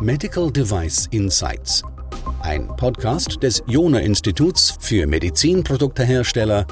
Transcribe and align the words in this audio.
Medical 0.00 0.50
Device 0.50 1.06
Insights. 1.10 1.82
Ein 2.40 2.68
Podcast 2.68 3.42
des 3.42 3.62
Jona 3.66 3.98
Instituts 3.98 4.76
für 4.80 5.06
Medizinproduktehersteller, 5.06 6.66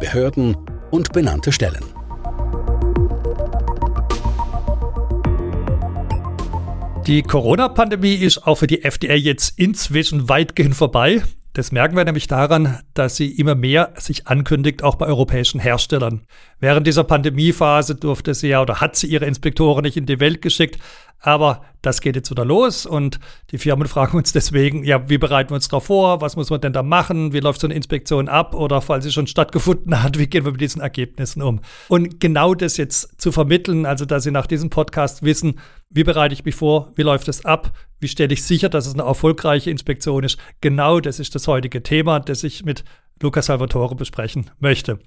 Behörden 0.00 0.56
und 0.90 1.12
benannte 1.12 1.52
Stellen. 1.52 1.84
Die 7.06 7.22
Corona-Pandemie 7.22 8.14
ist 8.14 8.46
auch 8.46 8.56
für 8.56 8.66
die 8.66 8.82
FDA 8.84 9.14
jetzt 9.14 9.58
inzwischen 9.58 10.28
weitgehend 10.28 10.74
vorbei. 10.74 11.22
Das 11.54 11.70
merken 11.70 11.96
wir 11.96 12.04
nämlich 12.04 12.28
daran, 12.28 12.78
dass 12.94 13.16
sie 13.16 13.30
immer 13.30 13.54
mehr 13.54 13.92
sich 13.96 14.26
ankündigt, 14.26 14.82
auch 14.82 14.94
bei 14.94 15.04
europäischen 15.04 15.60
Herstellern. 15.60 16.22
Während 16.60 16.86
dieser 16.86 17.04
Pandemiephase 17.04 17.94
durfte 17.94 18.32
sie 18.32 18.48
ja 18.48 18.62
oder 18.62 18.80
hat 18.80 18.96
sie 18.96 19.08
ihre 19.08 19.26
Inspektoren 19.26 19.82
nicht 19.82 19.98
in 19.98 20.06
die 20.06 20.18
Welt 20.18 20.40
geschickt, 20.40 20.78
aber 21.22 21.62
das 21.82 22.00
geht 22.00 22.16
jetzt 22.16 22.30
wieder 22.30 22.44
los 22.44 22.84
und 22.84 23.18
die 23.52 23.58
Firmen 23.58 23.86
fragen 23.88 24.16
uns 24.16 24.32
deswegen, 24.32 24.84
ja, 24.84 25.08
wie 25.08 25.18
bereiten 25.18 25.50
wir 25.50 25.54
uns 25.54 25.68
darauf 25.68 25.86
vor? 25.86 26.20
Was 26.20 26.36
muss 26.36 26.50
man 26.50 26.60
denn 26.60 26.72
da 26.72 26.82
machen? 26.82 27.32
Wie 27.32 27.40
läuft 27.40 27.60
so 27.60 27.66
eine 27.66 27.74
Inspektion 27.74 28.28
ab? 28.28 28.54
Oder 28.54 28.80
falls 28.80 29.04
sie 29.04 29.12
schon 29.12 29.28
stattgefunden 29.28 30.02
hat, 30.02 30.18
wie 30.18 30.26
gehen 30.26 30.44
wir 30.44 30.52
mit 30.52 30.60
diesen 30.60 30.82
Ergebnissen 30.82 31.40
um? 31.42 31.60
Und 31.88 32.20
genau 32.20 32.54
das 32.54 32.76
jetzt 32.76 33.20
zu 33.20 33.32
vermitteln, 33.32 33.86
also 33.86 34.04
dass 34.04 34.24
Sie 34.24 34.30
nach 34.32 34.46
diesem 34.46 34.68
Podcast 34.68 35.22
wissen, 35.22 35.60
wie 35.90 36.04
bereite 36.04 36.34
ich 36.34 36.44
mich 36.44 36.56
vor? 36.56 36.90
Wie 36.96 37.02
läuft 37.02 37.28
es 37.28 37.44
ab? 37.44 37.72
Wie 38.00 38.08
stelle 38.08 38.34
ich 38.34 38.44
sicher, 38.44 38.68
dass 38.68 38.86
es 38.86 38.94
eine 38.94 39.04
erfolgreiche 39.04 39.70
Inspektion 39.70 40.24
ist? 40.24 40.38
Genau 40.60 41.00
das 41.00 41.20
ist 41.20 41.34
das 41.34 41.46
heutige 41.46 41.82
Thema, 41.82 42.18
das 42.18 42.42
ich 42.42 42.64
mit 42.64 42.84
Luca 43.20 43.42
Salvatore 43.42 43.94
besprechen 43.94 44.50
möchte. 44.58 44.98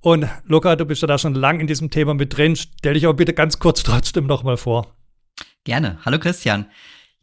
Und 0.00 0.26
Luca, 0.46 0.76
du 0.76 0.84
bist 0.84 1.02
ja 1.02 1.08
da 1.08 1.18
schon 1.18 1.34
lang 1.34 1.60
in 1.60 1.66
diesem 1.66 1.90
Thema 1.90 2.14
mit 2.14 2.36
drin. 2.36 2.56
Stell 2.56 2.94
dich 2.94 3.04
aber 3.04 3.14
bitte 3.14 3.34
ganz 3.34 3.58
kurz 3.58 3.82
trotzdem 3.82 4.26
nochmal 4.26 4.56
vor. 4.56 4.96
Gerne. 5.64 5.98
Hallo 6.04 6.18
Christian. 6.18 6.66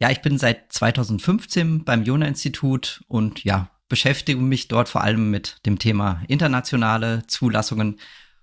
Ja, 0.00 0.10
ich 0.10 0.22
bin 0.22 0.38
seit 0.38 0.72
2015 0.72 1.84
beim 1.84 2.04
Jona-Institut 2.04 3.02
und 3.08 3.42
ja, 3.42 3.70
beschäftige 3.88 4.40
mich 4.40 4.68
dort 4.68 4.88
vor 4.88 5.02
allem 5.02 5.30
mit 5.30 5.56
dem 5.66 5.78
Thema 5.80 6.22
internationale 6.28 7.26
Zulassungen. 7.26 7.98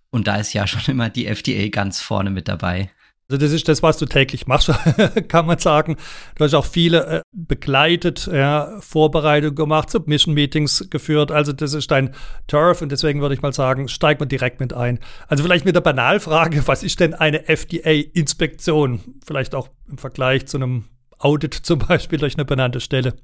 Und 0.09 0.27
da 0.27 0.35
ist 0.35 0.53
ja 0.53 0.67
schon 0.67 0.93
immer 0.93 1.09
die 1.09 1.27
FDA 1.27 1.69
ganz 1.69 2.01
vorne 2.01 2.29
mit 2.29 2.49
dabei. 2.49 2.91
Also 3.27 3.39
das 3.39 3.51
ist 3.53 3.67
das, 3.67 3.81
was 3.81 3.97
du 3.97 4.05
täglich 4.05 4.45
machst, 4.45 4.71
kann 5.27 5.47
man 5.47 5.57
sagen. 5.57 5.97
Du 6.35 6.43
hast 6.43 6.53
auch 6.53 6.65
viele 6.65 7.05
äh, 7.07 7.21
begleitet, 7.31 8.29
ja, 8.31 8.79
Vorbereitungen 8.81 9.55
gemacht, 9.55 9.89
Submission-Meetings 9.89 10.89
geführt. 10.91 11.31
Also 11.31 11.51
das 11.51 11.73
ist 11.73 11.89
dein 11.89 12.13
Turf 12.45 12.83
und 12.83 12.91
deswegen 12.91 13.21
würde 13.21 13.33
ich 13.33 13.41
mal 13.41 13.53
sagen, 13.53 13.87
steig 13.87 14.19
mal 14.19 14.27
direkt 14.27 14.59
mit 14.59 14.73
ein. 14.73 14.99
Also 15.27 15.43
vielleicht 15.43 15.65
mit 15.65 15.75
der 15.75 15.81
Banalfrage, 15.81 16.67
was 16.67 16.83
ist 16.83 16.99
denn 16.99 17.15
eine 17.15 17.47
FDA-Inspektion? 17.47 19.01
Vielleicht 19.25 19.55
auch 19.55 19.69
im 19.89 19.97
Vergleich 19.97 20.45
zu 20.45 20.57
einem 20.57 20.85
Audit 21.17 21.53
zum 21.63 21.79
Beispiel 21.79 22.19
durch 22.19 22.35
eine 22.35 22.45
benannte 22.45 22.79
Stelle. 22.79 23.15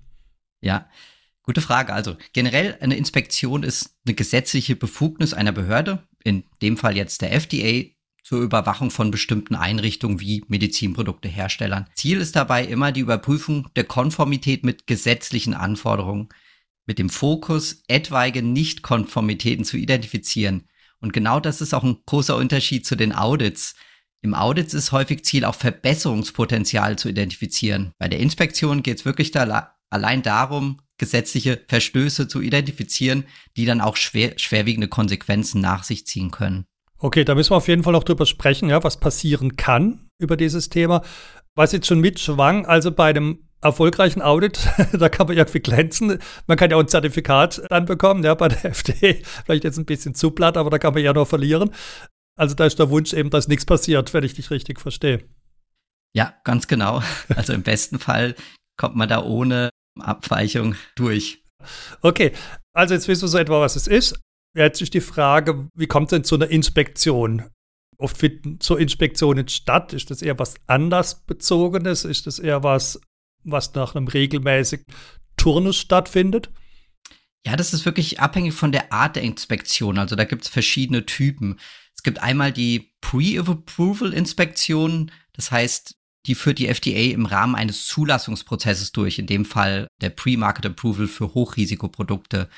Ja, 0.62 0.88
Gute 1.44 1.62
Frage. 1.62 1.94
Also 1.94 2.18
generell 2.34 2.78
eine 2.82 2.96
Inspektion 2.96 3.64
ist 3.64 3.98
eine 4.06 4.14
gesetzliche 4.14 4.76
Befugnis 4.76 5.34
einer 5.34 5.52
Behörde, 5.52 6.08
in 6.24 6.44
dem 6.62 6.78
Fall 6.78 6.96
jetzt 6.96 7.22
der 7.22 7.34
FDA, 7.34 7.90
zur 8.24 8.42
Überwachung 8.42 8.92
von 8.92 9.12
bestimmten 9.12 9.56
Einrichtungen 9.56 10.20
wie 10.20 10.44
Medizinprodukteherstellern. 10.48 11.88
Ziel 11.96 12.22
ist 12.22 12.36
dabei 12.36 12.66
immer 12.66 12.92
die 12.92 13.02
Überprüfung 13.02 13.68
der 13.76 13.84
Konformität 13.84 14.64
mit 14.64 14.88
gesetzlichen 14.88 15.54
Anforderungen, 15.54 16.30
mit 16.86 17.00
dem 17.00 17.10
Fokus, 17.10 17.84
etwaige 17.88 18.44
Nichtkonformitäten 18.44 19.66
zu 19.66 19.78
identifizieren. 19.78 20.68
Und 21.00 21.14
genau 21.14 21.40
das 21.40 21.62
ist 21.62 21.74
auch 21.74 21.84
ein 21.84 21.98
großer 22.06 22.36
Unterschied 22.36 22.86
zu 22.86 22.96
den 22.96 23.14
Audits. 23.14 23.76
Im 24.22 24.36
Audit 24.36 24.74
ist 24.74 24.92
häufig 24.92 25.26
Ziel, 25.26 25.46
auch 25.46 25.56
Verbesserungspotenzial 25.56 26.98
zu 26.98 27.10
identifizieren. 27.10 27.94
Bei 27.98 28.08
der 28.08 28.20
Inspektion 28.20 28.84
geht 28.84 29.00
es 29.00 29.06
wirklich 29.06 29.32
da 29.32 29.76
allein 29.90 30.22
darum, 30.22 30.80
gesetzliche 30.98 31.64
Verstöße 31.68 32.28
zu 32.28 32.42
identifizieren, 32.42 33.26
die 33.58 33.66
dann 33.66 33.82
auch 33.82 33.98
schwer, 33.98 34.38
schwerwiegende 34.38 34.88
Konsequenzen 34.88 35.60
nach 35.60 35.84
sich 35.84 36.06
ziehen 36.06 36.30
können. 36.30 36.68
Okay, 37.04 37.24
da 37.26 37.34
müssen 37.34 37.50
wir 37.50 37.58
auf 37.58 37.68
jeden 37.68 37.82
Fall 37.82 37.94
noch 37.94 38.04
drüber 38.04 38.28
sprechen, 38.28 38.70
ja, 38.70 38.84
was 38.84 39.00
passieren 39.00 39.56
kann 39.56 40.08
über 40.20 40.38
dieses 40.38 40.70
Thema. 40.70 41.02
Was 41.56 41.72
jetzt 41.72 41.88
schon 41.88 42.00
mitschwang, 42.00 42.68
also 42.68 42.92
bei 42.92 43.10
einem 43.10 43.50
erfolgreichen 43.60 44.22
Audit, 44.22 44.70
da 44.94 45.10
kann 45.10 45.26
man 45.26 45.36
irgendwie 45.36 45.62
glänzen. 45.62 46.20
Man 46.46 46.58
kann 46.58 46.70
ja 46.70 46.78
auch 46.78 46.82
ein 46.82 46.88
Zertifikat 46.88 47.64
dann 47.70 47.86
bekommen, 47.86 48.24
ja, 48.24 48.36
bei 48.36 48.50
der 48.50 48.66
FD. 48.72 49.24
Vielleicht 49.46 49.64
jetzt 49.64 49.80
ein 49.80 49.86
bisschen 49.86 50.14
zu 50.14 50.30
platt, 50.30 50.58
aber 50.58 50.70
da 50.70 50.78
kann 50.78 50.94
man 50.94 51.04
ja 51.04 51.12
noch 51.12 51.28
verlieren. 51.28 51.72
Also 52.40 52.54
da 52.54 52.66
ist 52.66 52.78
der 52.78 52.92
Wunsch 52.92 53.14
eben, 53.14 53.32
dass 53.32 53.48
nichts 53.48 53.66
passiert, 53.66 54.14
wenn 54.14 54.24
ich 54.24 54.36
dich 54.36 54.52
richtig 54.52 54.80
verstehe. 54.80 55.24
Ja, 56.16 56.36
ganz 56.44 56.68
genau. 56.68 57.02
Also 57.36 57.54
im 57.54 57.64
besten 57.64 57.98
Fall 57.98 58.36
kommt 58.78 58.96
man 58.96 59.10
da 59.10 59.24
ohne 59.24 59.72
Abweichung 60.00 60.76
durch. 60.96 61.44
Okay, 62.02 62.32
also 62.74 62.94
jetzt 62.94 63.08
wissen 63.08 63.24
wir 63.24 63.28
so 63.28 63.38
etwa, 63.40 63.60
was 63.60 63.76
es 63.76 63.88
ist. 63.88 64.20
Jetzt 64.54 64.82
ist 64.82 64.94
die 64.94 65.02
Frage, 65.02 65.70
wie 65.76 65.88
kommt 65.88 66.08
es 66.08 66.18
denn 66.18 66.24
zu 66.24 66.36
einer 66.36 66.50
Inspektion? 66.50 67.44
Oft 67.98 68.18
finden 68.18 68.60
so 68.62 68.76
Inspektionen 68.76 69.48
statt. 69.48 69.94
Ist 69.94 70.12
das 70.12 70.22
eher 70.22 70.38
was 70.40 70.56
anders 70.68 71.26
bezogenes? 71.26 72.04
Ist 72.04 72.28
das 72.28 72.40
eher 72.40 72.64
was, 72.64 73.00
was 73.44 73.74
nach 73.76 73.96
einem 73.96 74.08
regelmäßigen 74.08 74.86
Turnus 75.38 75.78
stattfindet? 75.78 76.52
Ja, 77.46 77.56
das 77.56 77.74
ist 77.74 77.86
wirklich 77.86 78.20
abhängig 78.20 78.54
von 78.54 78.72
der 78.72 78.92
Art 78.92 79.16
der 79.16 79.24
Inspektion. 79.24 79.98
Also 79.98 80.16
da 80.16 80.26
gibt 80.26 80.44
es 80.44 80.50
verschiedene 80.50 81.06
Typen. 81.06 81.60
Es 81.96 82.04
gibt 82.04 82.22
einmal 82.22 82.52
die 82.52 82.94
Pre-Approval-Inspektion. 83.02 85.12
Das 85.34 85.52
heißt, 85.52 85.96
die 86.28 86.36
führt 86.36 86.60
die 86.60 86.68
FDA 86.68 87.14
im 87.14 87.26
Rahmen 87.26 87.56
eines 87.56 87.88
Zulassungsprozesses 87.88 88.92
durch, 88.92 89.18
in 89.18 89.26
dem 89.26 89.46
Fall 89.46 89.88
der 90.02 90.10
Pre-Market 90.10 90.68
Approval 90.68 91.08
für 91.08 91.34
Hochrisikoprodukte. 91.34 92.50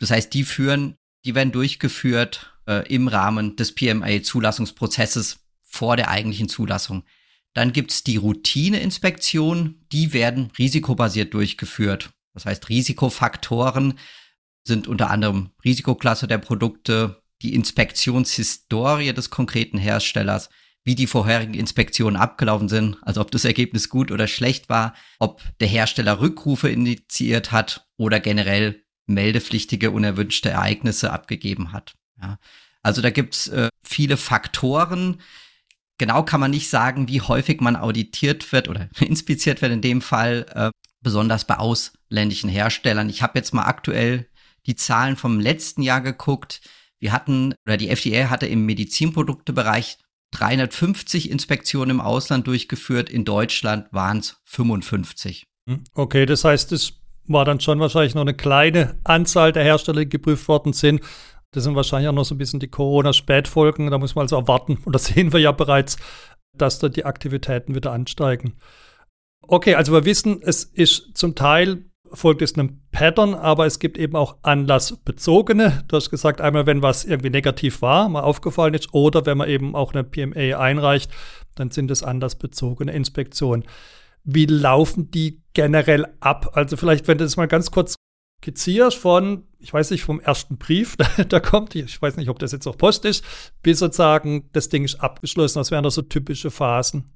Das 0.00 0.10
heißt, 0.10 0.34
die 0.34 0.42
führen, 0.42 0.96
die 1.24 1.36
werden 1.36 1.52
durchgeführt 1.52 2.52
äh, 2.66 2.92
im 2.92 3.06
Rahmen 3.06 3.54
des 3.54 3.74
PMA-Zulassungsprozesses 3.74 5.38
vor 5.62 5.96
der 5.96 6.08
eigentlichen 6.08 6.48
Zulassung. 6.48 7.04
Dann 7.52 7.72
gibt's 7.72 8.02
die 8.02 8.16
Routineinspektion, 8.16 9.84
die 9.92 10.12
werden 10.12 10.50
risikobasiert 10.58 11.34
durchgeführt. 11.34 12.10
Das 12.34 12.46
heißt, 12.46 12.68
Risikofaktoren 12.68 13.98
sind 14.64 14.88
unter 14.88 15.10
anderem 15.10 15.50
Risikoklasse 15.64 16.26
der 16.26 16.38
Produkte, 16.38 17.22
die 17.42 17.54
Inspektionshistorie 17.54 19.12
des 19.12 19.30
konkreten 19.30 19.78
Herstellers, 19.78 20.48
wie 20.84 20.94
die 20.94 21.06
vorherigen 21.06 21.54
Inspektionen 21.54 22.16
abgelaufen 22.16 22.68
sind, 22.68 22.96
also 23.02 23.20
ob 23.20 23.30
das 23.30 23.44
Ergebnis 23.44 23.88
gut 23.88 24.10
oder 24.10 24.28
schlecht 24.28 24.68
war, 24.68 24.94
ob 25.18 25.42
der 25.58 25.68
Hersteller 25.68 26.20
Rückrufe 26.20 26.70
initiiert 26.70 27.52
hat 27.52 27.86
oder 27.96 28.20
generell 28.20 28.82
meldepflichtige 29.10 29.90
unerwünschte 29.90 30.50
Ereignisse 30.50 31.12
abgegeben 31.12 31.72
hat. 31.72 31.94
Ja. 32.20 32.38
Also 32.82 33.02
da 33.02 33.10
gibt's 33.10 33.48
äh, 33.48 33.68
viele 33.82 34.16
Faktoren. 34.16 35.20
Genau 35.98 36.22
kann 36.22 36.40
man 36.40 36.50
nicht 36.50 36.70
sagen, 36.70 37.08
wie 37.08 37.20
häufig 37.20 37.60
man 37.60 37.76
auditiert 37.76 38.52
wird 38.52 38.68
oder 38.68 38.88
inspiziert 39.00 39.62
wird 39.62 39.72
in 39.72 39.82
dem 39.82 40.00
Fall, 40.00 40.46
äh, 40.54 40.70
besonders 41.02 41.44
bei 41.46 41.58
ausländischen 41.58 42.50
Herstellern. 42.50 43.08
Ich 43.08 43.22
habe 43.22 43.38
jetzt 43.38 43.54
mal 43.54 43.64
aktuell 43.64 44.28
die 44.66 44.76
Zahlen 44.76 45.16
vom 45.16 45.40
letzten 45.40 45.82
Jahr 45.82 46.00
geguckt. 46.00 46.60
Wir 46.98 47.12
hatten, 47.12 47.54
oder 47.66 47.76
die 47.76 47.88
FDA 47.88 48.28
hatte 48.28 48.46
im 48.46 48.66
Medizinproduktebereich 48.66 49.98
350 50.32 51.30
Inspektionen 51.30 51.90
im 51.90 52.00
Ausland 52.00 52.46
durchgeführt. 52.46 53.10
In 53.10 53.24
Deutschland 53.24 53.86
waren 53.92 54.18
es 54.18 54.36
55. 54.44 55.46
Okay, 55.94 56.26
das 56.26 56.44
heißt, 56.44 56.72
es 56.72 56.99
war 57.32 57.44
dann 57.44 57.60
schon 57.60 57.80
wahrscheinlich 57.80 58.14
noch 58.14 58.22
eine 58.22 58.34
kleine 58.34 58.98
Anzahl 59.04 59.52
der 59.52 59.64
Hersteller, 59.64 60.00
die 60.00 60.08
geprüft 60.08 60.48
worden 60.48 60.72
sind. 60.72 61.00
Das 61.52 61.64
sind 61.64 61.74
wahrscheinlich 61.74 62.08
auch 62.08 62.14
noch 62.14 62.24
so 62.24 62.34
ein 62.34 62.38
bisschen 62.38 62.60
die 62.60 62.68
Corona-Spätfolgen. 62.68 63.90
Da 63.90 63.98
muss 63.98 64.14
man 64.14 64.24
also 64.24 64.36
erwarten, 64.36 64.78
und 64.84 64.94
das 64.94 65.06
sehen 65.06 65.32
wir 65.32 65.40
ja 65.40 65.52
bereits, 65.52 65.96
dass 66.56 66.78
da 66.78 66.88
die 66.88 67.04
Aktivitäten 67.04 67.74
wieder 67.74 67.92
ansteigen. 67.92 68.54
Okay, 69.46 69.74
also 69.74 69.92
wir 69.92 70.04
wissen, 70.04 70.40
es 70.42 70.64
ist 70.64 71.16
zum 71.16 71.34
Teil 71.34 71.84
folgt 72.12 72.42
es 72.42 72.54
einem 72.54 72.80
Pattern, 72.90 73.34
aber 73.34 73.66
es 73.66 73.78
gibt 73.78 73.96
eben 73.96 74.16
auch 74.16 74.38
anlassbezogene. 74.42 75.84
Du 75.88 75.96
hast 75.96 76.10
gesagt, 76.10 76.40
einmal, 76.40 76.66
wenn 76.66 76.82
was 76.82 77.04
irgendwie 77.04 77.30
negativ 77.30 77.82
war, 77.82 78.08
mal 78.08 78.22
aufgefallen 78.22 78.74
ist, 78.74 78.92
oder 78.92 79.26
wenn 79.26 79.38
man 79.38 79.48
eben 79.48 79.74
auch 79.74 79.92
eine 79.92 80.04
PMA 80.04 80.58
einreicht, 80.58 81.10
dann 81.54 81.70
sind 81.70 81.90
es 81.90 82.02
anlassbezogene 82.02 82.92
Inspektionen. 82.92 83.64
Wie 84.24 84.46
laufen 84.46 85.10
die 85.10 85.42
generell 85.52 86.06
ab? 86.20 86.50
Also 86.54 86.76
vielleicht, 86.76 87.08
wenn 87.08 87.18
du 87.18 87.24
das 87.24 87.36
mal 87.36 87.48
ganz 87.48 87.70
kurz 87.70 87.96
skizzierst 88.42 88.96
von, 88.96 89.46
ich 89.58 89.72
weiß 89.72 89.90
nicht, 89.90 90.02
vom 90.02 90.20
ersten 90.20 90.56
Brief, 90.58 90.96
da 91.28 91.40
kommt, 91.40 91.74
ich 91.74 92.00
weiß 92.00 92.16
nicht, 92.16 92.28
ob 92.28 92.38
das 92.38 92.52
jetzt 92.52 92.66
auch 92.66 92.78
Post 92.78 93.04
ist, 93.04 93.24
bis 93.62 93.78
sozusagen 93.78 94.50
das 94.52 94.68
Ding 94.68 94.84
ist 94.84 95.00
abgeschlossen. 95.00 95.58
Das 95.58 95.70
wären 95.70 95.84
doch 95.84 95.90
so 95.90 96.02
typische 96.02 96.50
Phasen. 96.50 97.10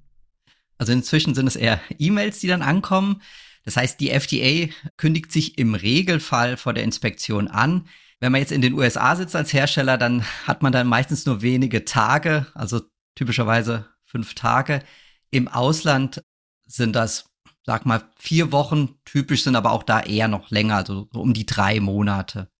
Also 0.76 0.92
inzwischen 0.92 1.34
sind 1.34 1.46
es 1.46 1.56
eher 1.56 1.80
E-Mails, 1.98 2.40
die 2.40 2.48
dann 2.48 2.62
ankommen. 2.62 3.22
Das 3.64 3.76
heißt, 3.76 3.98
die 4.00 4.10
FDA 4.10 4.72
kündigt 4.96 5.32
sich 5.32 5.58
im 5.58 5.74
Regelfall 5.74 6.56
vor 6.56 6.74
der 6.74 6.84
Inspektion 6.84 7.48
an. 7.48 7.88
Wenn 8.20 8.32
man 8.32 8.40
jetzt 8.40 8.52
in 8.52 8.60
den 8.60 8.74
USA 8.74 9.16
sitzt 9.16 9.36
als 9.36 9.52
Hersteller, 9.52 9.96
dann 9.96 10.24
hat 10.46 10.62
man 10.62 10.72
dann 10.72 10.86
meistens 10.86 11.26
nur 11.26 11.42
wenige 11.42 11.84
Tage, 11.84 12.46
also 12.54 12.82
typischerweise 13.14 13.86
fünf 14.04 14.34
Tage. 14.34 14.82
Im 15.30 15.48
Ausland 15.48 16.22
sind 16.66 16.94
das, 16.94 17.30
sag 17.64 17.86
mal, 17.86 18.02
vier 18.18 18.52
Wochen. 18.52 18.96
Typisch 19.04 19.44
sind 19.44 19.56
aber 19.56 19.72
auch 19.72 19.82
da 19.82 20.00
eher 20.00 20.28
noch 20.28 20.50
länger, 20.50 20.76
also 20.76 21.08
so 21.12 21.20
um 21.20 21.34
die 21.34 21.46
drei 21.46 21.80
Monate. 21.80 22.50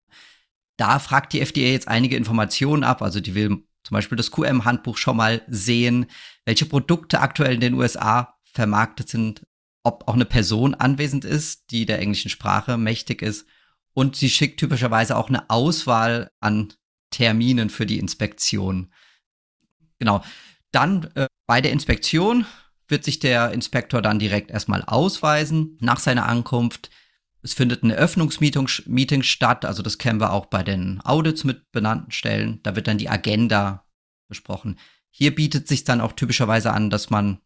Da 0.76 0.98
fragt 0.98 1.32
die 1.32 1.40
FDA 1.40 1.68
jetzt 1.68 1.88
einige 1.88 2.16
Informationen 2.16 2.84
ab. 2.84 3.02
Also 3.02 3.20
die 3.20 3.34
will 3.34 3.64
zum 3.84 3.94
Beispiel 3.94 4.16
das 4.16 4.30
QM-Handbuch 4.30 4.96
schon 4.96 5.16
mal 5.16 5.42
sehen, 5.46 6.06
welche 6.44 6.66
Produkte 6.66 7.20
aktuell 7.20 7.54
in 7.54 7.60
den 7.60 7.74
USA 7.74 8.36
vermarktet 8.44 9.08
sind, 9.08 9.46
ob 9.82 10.08
auch 10.08 10.14
eine 10.14 10.24
Person 10.24 10.74
anwesend 10.74 11.24
ist, 11.24 11.70
die 11.70 11.86
der 11.86 11.98
englischen 12.00 12.30
Sprache 12.30 12.78
mächtig 12.78 13.22
ist. 13.22 13.46
Und 13.92 14.16
sie 14.16 14.30
schickt 14.30 14.58
typischerweise 14.58 15.16
auch 15.16 15.28
eine 15.28 15.50
Auswahl 15.50 16.30
an 16.40 16.72
Terminen 17.10 17.70
für 17.70 17.86
die 17.86 17.98
Inspektion. 17.98 18.92
Genau. 20.00 20.24
Dann 20.72 21.04
äh, 21.14 21.26
bei 21.46 21.60
der 21.60 21.70
Inspektion 21.70 22.46
wird 22.88 23.04
sich 23.04 23.18
der 23.18 23.52
Inspektor 23.52 24.02
dann 24.02 24.18
direkt 24.18 24.50
erstmal 24.50 24.82
ausweisen 24.82 25.76
nach 25.80 25.98
seiner 25.98 26.26
Ankunft. 26.26 26.90
Es 27.42 27.54
findet 27.54 27.82
ein 27.82 27.90
Eröffnungsmeeting 27.90 28.68
Meeting 28.86 29.22
statt, 29.22 29.64
also 29.64 29.82
das 29.82 29.98
kennen 29.98 30.20
wir 30.20 30.32
auch 30.32 30.46
bei 30.46 30.62
den 30.62 31.00
Audits 31.04 31.44
mit 31.44 31.70
benannten 31.72 32.10
Stellen. 32.10 32.60
Da 32.62 32.76
wird 32.76 32.86
dann 32.86 32.98
die 32.98 33.08
Agenda 33.08 33.86
besprochen. 34.28 34.78
Hier 35.10 35.34
bietet 35.34 35.68
sich 35.68 35.84
dann 35.84 36.00
auch 36.00 36.12
typischerweise 36.12 36.72
an, 36.72 36.90
dass 36.90 37.10
man 37.10 37.38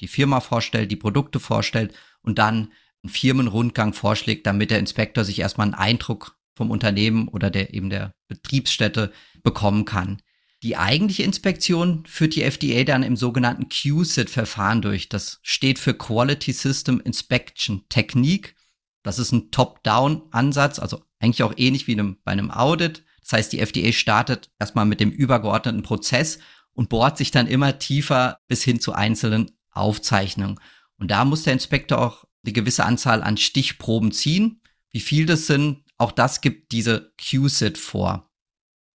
die 0.00 0.08
Firma 0.08 0.40
vorstellt, 0.40 0.90
die 0.90 0.96
Produkte 0.96 1.40
vorstellt 1.40 1.94
und 2.22 2.38
dann 2.38 2.72
einen 3.02 3.10
Firmenrundgang 3.10 3.92
vorschlägt, 3.92 4.46
damit 4.46 4.70
der 4.70 4.78
Inspektor 4.78 5.24
sich 5.24 5.38
erstmal 5.40 5.66
einen 5.66 5.74
Eindruck 5.74 6.38
vom 6.54 6.70
Unternehmen 6.70 7.28
oder 7.28 7.50
der 7.50 7.72
eben 7.74 7.90
der 7.90 8.14
Betriebsstätte 8.28 9.12
bekommen 9.42 9.84
kann. 9.84 10.20
Die 10.62 10.76
eigentliche 10.76 11.22
Inspektion 11.22 12.04
führt 12.06 12.34
die 12.34 12.42
FDA 12.42 12.84
dann 12.84 13.02
im 13.02 13.16
sogenannten 13.16 13.68
QSIT-Verfahren 13.70 14.82
durch. 14.82 15.08
Das 15.08 15.40
steht 15.42 15.78
für 15.78 15.94
Quality 15.94 16.52
System 16.52 17.00
Inspection 17.00 17.86
Technique. 17.88 18.54
Das 19.02 19.18
ist 19.18 19.32
ein 19.32 19.50
Top-Down-Ansatz, 19.50 20.78
also 20.78 21.02
eigentlich 21.18 21.42
auch 21.42 21.54
ähnlich 21.56 21.86
wie 21.86 21.96
bei 21.96 22.32
einem 22.32 22.50
Audit. 22.50 23.04
Das 23.22 23.32
heißt, 23.32 23.52
die 23.52 23.60
FDA 23.60 23.92
startet 23.92 24.50
erstmal 24.58 24.84
mit 24.84 25.00
dem 25.00 25.10
übergeordneten 25.10 25.82
Prozess 25.82 26.40
und 26.72 26.90
bohrt 26.90 27.16
sich 27.16 27.30
dann 27.30 27.46
immer 27.46 27.78
tiefer 27.78 28.38
bis 28.46 28.62
hin 28.62 28.80
zu 28.80 28.92
einzelnen 28.92 29.52
Aufzeichnungen. 29.70 30.60
Und 30.98 31.10
da 31.10 31.24
muss 31.24 31.44
der 31.44 31.54
Inspektor 31.54 31.98
auch 31.98 32.24
eine 32.44 32.52
gewisse 32.52 32.84
Anzahl 32.84 33.22
an 33.22 33.38
Stichproben 33.38 34.12
ziehen. 34.12 34.60
Wie 34.90 35.00
viel 35.00 35.24
das 35.24 35.46
sind, 35.46 35.84
auch 35.96 36.12
das 36.12 36.40
gibt 36.42 36.72
diese 36.72 37.12
QSIT 37.18 37.78
vor. 37.78 38.30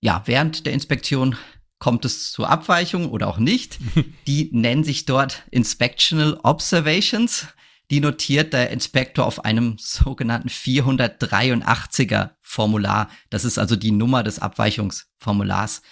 Ja, 0.01 0.23
während 0.27 0.67
der 0.67 0.75
Inspektion 0.75 1.37
kommt 1.79 2.05
es 2.05 2.33
zur 2.33 2.49
Abweichung 2.49 3.11
oder 3.11 3.29
auch 3.29 3.39
nicht. 3.39 3.79
Die 4.27 4.51
nennen 4.53 4.85
sich 4.85 5.05
dort 5.05 5.43
Inspectional 5.51 6.39
Observations. 6.43 7.47
Die 7.91 8.01
notiert 8.01 8.55
der 8.55 8.71
Inspektor 8.71 9.27
auf 9.27 9.45
einem 9.45 9.77
sogenannten 9.79 10.49
483er 10.49 12.31
Formular. 12.41 13.11
Das 13.29 13.45
ist 13.45 13.59
also 13.59 13.77
die 13.77 13.91
Nummer 13.91 14.23
des 14.23 14.39
Abweichungsformulars. 14.39 15.83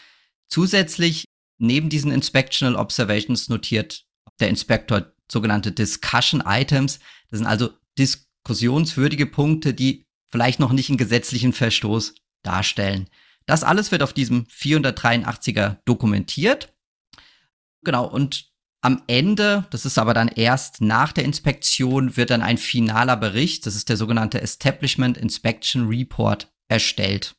Zusätzlich 0.49 1.27
neben 1.59 1.91
diesen 1.91 2.11
Inspectional 2.11 2.77
Observations 2.77 3.49
notiert 3.49 4.05
der 4.41 4.49
Inspektor 4.49 5.13
sogenannte 5.31 5.73
Discussion 5.73 6.43
Items. 6.47 6.99
Das 7.31 7.39
sind 7.39 7.47
also 7.47 7.71
diskussionswürdige 7.99 9.27
Punkte, 9.27 9.75
die 9.75 10.05
vielleicht 10.31 10.61
noch 10.61 10.73
nicht 10.73 10.89
einen 10.89 10.99
gesetzlichen 10.99 11.53
Verstoß 11.53 12.15
darstellen. 12.43 13.09
Das 13.47 13.65
alles 13.65 13.91
wird 13.91 14.03
auf 14.03 14.13
diesem 14.13 14.45
483er 14.47 15.79
dokumentiert. 15.85 16.73
Genau, 17.85 18.07
und 18.07 18.53
am 18.81 19.03
Ende, 19.07 19.65
das 19.71 19.87
ist 19.87 19.99
aber 19.99 20.13
dann 20.13 20.29
erst 20.29 20.81
nach 20.81 21.13
der 21.13 21.25
Inspektion, 21.25 22.17
wird 22.17 22.31
dann 22.31 22.43
ein 22.43 22.59
finaler 22.59 23.17
Bericht, 23.17 23.65
das 23.67 23.77
ist 23.77 23.89
der 23.89 23.97
sogenannte 23.97 24.41
Establishment 24.41 25.17
Inspection 25.17 25.87
Report, 25.87 26.53
erstellt. 26.69 27.37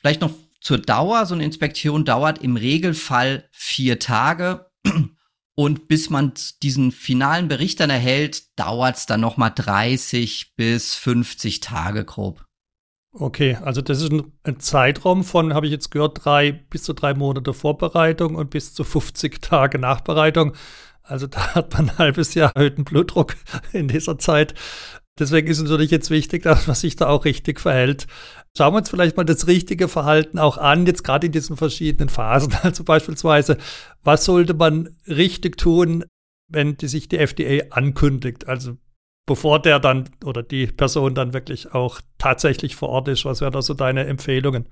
Vielleicht 0.00 0.20
noch 0.20 0.34
zur 0.60 0.78
Dauer, 0.78 1.26
so 1.26 1.34
eine 1.34 1.44
Inspektion 1.44 2.04
dauert 2.04 2.38
im 2.38 2.56
Regelfall 2.56 3.48
vier 3.52 3.98
Tage. 3.98 4.70
Und 5.54 5.86
bis 5.86 6.08
man 6.08 6.32
diesen 6.62 6.92
finalen 6.92 7.48
Bericht 7.48 7.80
dann 7.80 7.90
erhält, 7.90 8.58
dauert 8.58 8.96
es 8.96 9.06
dann 9.06 9.20
nochmal 9.20 9.52
30 9.54 10.54
bis 10.56 10.94
50 10.94 11.60
Tage 11.60 12.04
grob. 12.04 12.46
Okay, 13.14 13.58
also 13.62 13.82
das 13.82 14.00
ist 14.00 14.10
ein, 14.10 14.58
Zeitraum 14.58 15.22
von, 15.22 15.52
habe 15.52 15.66
ich 15.66 15.72
jetzt 15.72 15.90
gehört, 15.90 16.24
drei 16.24 16.52
bis 16.52 16.84
zu 16.84 16.94
drei 16.94 17.12
Monate 17.12 17.52
Vorbereitung 17.52 18.36
und 18.36 18.48
bis 18.50 18.72
zu 18.72 18.84
50 18.84 19.42
Tage 19.42 19.78
Nachbereitung. 19.78 20.54
Also 21.02 21.26
da 21.26 21.54
hat 21.54 21.74
man 21.74 21.90
ein 21.90 21.98
halbes 21.98 22.32
Jahr 22.34 22.52
erhöhten 22.54 22.84
Blutdruck 22.84 23.36
in 23.72 23.88
dieser 23.88 24.18
Zeit. 24.18 24.54
Deswegen 25.18 25.48
ist 25.48 25.58
es 25.58 25.68
natürlich 25.68 25.90
jetzt 25.90 26.08
wichtig, 26.08 26.44
dass 26.44 26.66
man 26.66 26.74
sich 26.74 26.96
da 26.96 27.08
auch 27.08 27.26
richtig 27.26 27.60
verhält. 27.60 28.06
Schauen 28.56 28.72
wir 28.72 28.78
uns 28.78 28.88
vielleicht 28.88 29.18
mal 29.18 29.24
das 29.24 29.46
richtige 29.46 29.88
Verhalten 29.88 30.38
auch 30.38 30.56
an, 30.56 30.86
jetzt 30.86 31.04
gerade 31.04 31.26
in 31.26 31.32
diesen 31.32 31.58
verschiedenen 31.58 32.08
Phasen. 32.08 32.54
Also 32.62 32.82
beispielsweise, 32.82 33.58
was 34.02 34.24
sollte 34.24 34.54
man 34.54 34.96
richtig 35.06 35.58
tun, 35.58 36.04
wenn 36.48 36.78
die 36.78 36.88
sich 36.88 37.08
die 37.08 37.18
FDA 37.18 37.66
ankündigt? 37.70 38.48
Also 38.48 38.78
bevor 39.26 39.60
der 39.60 39.78
dann 39.78 40.10
oder 40.24 40.42
die 40.42 40.66
Person 40.66 41.14
dann 41.14 41.32
wirklich 41.32 41.74
auch 41.74 42.00
tatsächlich 42.18 42.76
vor 42.76 42.88
Ort 42.88 43.08
ist. 43.08 43.24
Was 43.24 43.40
wären 43.40 43.52
da 43.52 43.62
so 43.62 43.74
deine 43.74 44.04
Empfehlungen? 44.06 44.68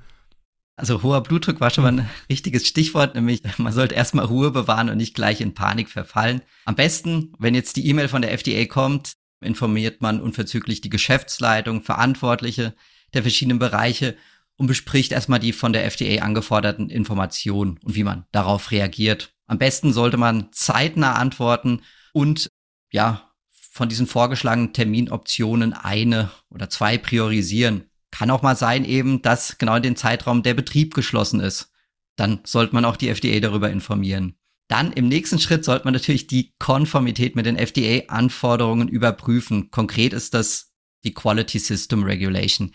Also 0.76 1.02
hoher 1.02 1.22
Blutdruck 1.22 1.60
war 1.60 1.70
schon 1.70 1.84
mal 1.84 1.92
ein 1.92 2.10
richtiges 2.30 2.66
Stichwort, 2.66 3.14
nämlich 3.14 3.42
man 3.58 3.72
sollte 3.72 3.94
erstmal 3.94 4.24
Ruhe 4.24 4.50
bewahren 4.50 4.88
und 4.88 4.96
nicht 4.96 5.14
gleich 5.14 5.40
in 5.42 5.52
Panik 5.52 5.90
verfallen. 5.90 6.40
Am 6.64 6.74
besten, 6.74 7.34
wenn 7.38 7.54
jetzt 7.54 7.76
die 7.76 7.86
E-Mail 7.86 8.08
von 8.08 8.22
der 8.22 8.32
FDA 8.32 8.64
kommt, 8.64 9.12
informiert 9.40 10.00
man 10.00 10.20
unverzüglich 10.20 10.80
die 10.80 10.88
Geschäftsleitung, 10.88 11.82
Verantwortliche 11.82 12.74
der 13.12 13.22
verschiedenen 13.22 13.58
Bereiche 13.58 14.16
und 14.56 14.66
bespricht 14.66 15.12
erstmal 15.12 15.38
die 15.38 15.52
von 15.52 15.72
der 15.72 15.84
FDA 15.84 16.22
angeforderten 16.22 16.88
Informationen 16.88 17.78
und 17.82 17.94
wie 17.94 18.04
man 18.04 18.24
darauf 18.32 18.70
reagiert. 18.70 19.34
Am 19.46 19.58
besten 19.58 19.92
sollte 19.92 20.16
man 20.16 20.48
zeitnah 20.52 21.14
antworten 21.14 21.82
und 22.12 22.48
ja, 22.92 23.29
von 23.70 23.88
diesen 23.88 24.08
vorgeschlagenen 24.08 24.72
Terminoptionen 24.72 25.72
eine 25.72 26.30
oder 26.50 26.68
zwei 26.68 26.98
priorisieren. 26.98 27.84
Kann 28.10 28.30
auch 28.30 28.42
mal 28.42 28.56
sein 28.56 28.84
eben, 28.84 29.22
dass 29.22 29.58
genau 29.58 29.76
in 29.76 29.84
dem 29.84 29.96
Zeitraum 29.96 30.42
der 30.42 30.54
Betrieb 30.54 30.92
geschlossen 30.92 31.38
ist. 31.38 31.70
Dann 32.16 32.40
sollte 32.44 32.74
man 32.74 32.84
auch 32.84 32.96
die 32.96 33.08
FDA 33.08 33.38
darüber 33.38 33.70
informieren. 33.70 34.34
Dann 34.66 34.92
im 34.92 35.08
nächsten 35.08 35.38
Schritt 35.38 35.64
sollte 35.64 35.84
man 35.84 35.94
natürlich 35.94 36.26
die 36.26 36.52
Konformität 36.58 37.36
mit 37.36 37.46
den 37.46 37.56
FDA-Anforderungen 37.56 38.88
überprüfen. 38.88 39.70
Konkret 39.70 40.12
ist 40.12 40.34
das 40.34 40.72
die 41.04 41.14
Quality 41.14 41.58
System 41.58 42.02
Regulation. 42.02 42.72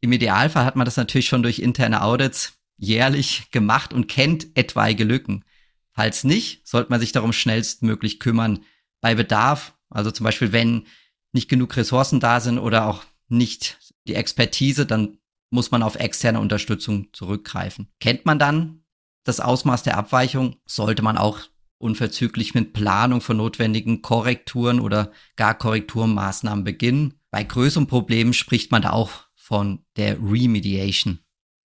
Im 0.00 0.12
Idealfall 0.12 0.64
hat 0.64 0.76
man 0.76 0.84
das 0.84 0.96
natürlich 0.98 1.26
schon 1.26 1.42
durch 1.42 1.58
interne 1.58 2.02
Audits 2.02 2.58
jährlich 2.76 3.50
gemacht 3.50 3.94
und 3.94 4.08
kennt 4.08 4.48
etwaige 4.54 5.04
Lücken. 5.04 5.44
Falls 5.92 6.24
nicht, 6.24 6.66
sollte 6.66 6.90
man 6.90 7.00
sich 7.00 7.12
darum 7.12 7.32
schnellstmöglich 7.32 8.20
kümmern. 8.20 8.60
Bei 9.00 9.14
Bedarf 9.14 9.73
also 9.90 10.10
zum 10.10 10.24
Beispiel, 10.24 10.52
wenn 10.52 10.86
nicht 11.32 11.48
genug 11.48 11.76
Ressourcen 11.76 12.20
da 12.20 12.40
sind 12.40 12.58
oder 12.58 12.86
auch 12.86 13.04
nicht 13.28 13.78
die 14.06 14.14
Expertise, 14.14 14.86
dann 14.86 15.18
muss 15.50 15.70
man 15.70 15.82
auf 15.82 15.96
externe 15.96 16.40
Unterstützung 16.40 17.08
zurückgreifen. 17.12 17.88
Kennt 18.00 18.26
man 18.26 18.38
dann 18.38 18.84
das 19.24 19.40
Ausmaß 19.40 19.82
der 19.82 19.96
Abweichung, 19.96 20.56
sollte 20.66 21.02
man 21.02 21.16
auch 21.16 21.40
unverzüglich 21.78 22.54
mit 22.54 22.72
Planung 22.72 23.20
von 23.20 23.36
notwendigen 23.36 24.02
Korrekturen 24.02 24.80
oder 24.80 25.10
gar 25.36 25.54
Korrekturmaßnahmen 25.54 26.64
beginnen. 26.64 27.14
Bei 27.30 27.42
größeren 27.42 27.86
Problemen 27.86 28.32
spricht 28.32 28.70
man 28.70 28.82
da 28.82 28.90
auch 28.90 29.10
von 29.34 29.84
der 29.96 30.18
Remediation. 30.18 31.18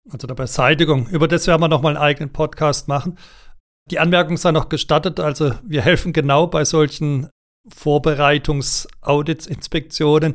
Also 0.08 0.26
der 0.26 0.34
Beseitigung. 0.34 1.08
Über 1.08 1.28
das 1.28 1.46
werden 1.46 1.60
wir 1.62 1.68
nochmal 1.68 1.96
einen 1.96 2.04
eigenen 2.04 2.32
Podcast 2.32 2.88
machen. 2.88 3.18
Die 3.90 3.98
Anmerkung 3.98 4.36
sei 4.36 4.52
noch 4.52 4.68
gestattet. 4.68 5.20
Also 5.20 5.54
wir 5.62 5.82
helfen 5.82 6.12
genau 6.12 6.46
bei 6.46 6.64
solchen 6.64 7.28
Vorbereitungsaudits, 7.68 9.46
Inspektionen, 9.46 10.34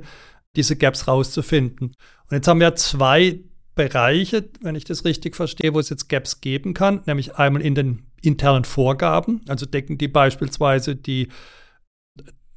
diese 0.56 0.76
Gaps 0.76 1.08
rauszufinden. 1.08 1.96
Und 2.30 2.32
jetzt 2.32 2.48
haben 2.48 2.60
wir 2.60 2.76
zwei 2.76 3.40
Bereiche, 3.76 4.50
wenn 4.62 4.76
ich 4.76 4.86
das 4.86 5.04
richtig 5.06 5.36
verstehe, 5.36 5.74
wo 5.74 5.80
es 5.80 5.90
jetzt 5.90 6.08
Gaps 6.08 6.40
geben 6.42 6.74
kann, 6.74 7.02
nämlich 7.06 7.36
einmal 7.36 7.62
in 7.62 7.76
den 7.76 8.06
internen 8.22 8.64
Vorgaben, 8.64 9.42
also 9.48 9.66
decken 9.66 9.98
die 9.98 10.08
beispielsweise 10.08 10.96
die, 10.96 11.28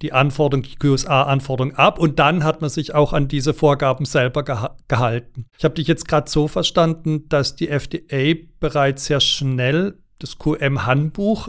die 0.01 0.13
Anforderung, 0.13 0.63
die 0.63 0.77
QSA-Anforderung 0.77 1.75
ab 1.75 1.99
und 1.99 2.21
dann 2.21 2.45
hat 2.45 2.61
man 2.61 2.71
sich 2.71 2.95
auch 2.95 3.13
an 3.13 3.27
diese 3.27 3.53
Vorgaben 3.53 4.05
selber 4.05 4.45
geha 4.45 4.77
gehalten. 4.87 5.47
Ich 5.59 5.65
habe 5.65 5.75
dich 5.75 5.89
jetzt 5.89 6.07
gerade 6.07 6.31
so 6.31 6.47
verstanden, 6.47 7.29
dass 7.29 7.57
die 7.57 7.69
FDA 7.69 8.35
bereits 8.61 9.07
sehr 9.07 9.21
schnell 9.21 9.99
das 10.21 10.39
QM-Handbuch 10.39 11.49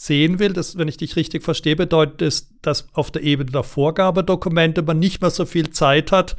sehen 0.00 0.38
will, 0.38 0.52
das, 0.52 0.78
wenn 0.78 0.86
ich 0.86 0.96
dich 0.96 1.16
richtig 1.16 1.42
verstehe, 1.42 1.74
bedeutet 1.74 2.22
es, 2.22 2.56
dass 2.62 2.86
auf 2.94 3.10
der 3.10 3.24
Ebene 3.24 3.50
der 3.50 3.64
Vorgabedokumente 3.64 4.82
man 4.82 5.00
nicht 5.00 5.20
mehr 5.20 5.30
so 5.30 5.44
viel 5.44 5.70
Zeit 5.70 6.12
hat, 6.12 6.36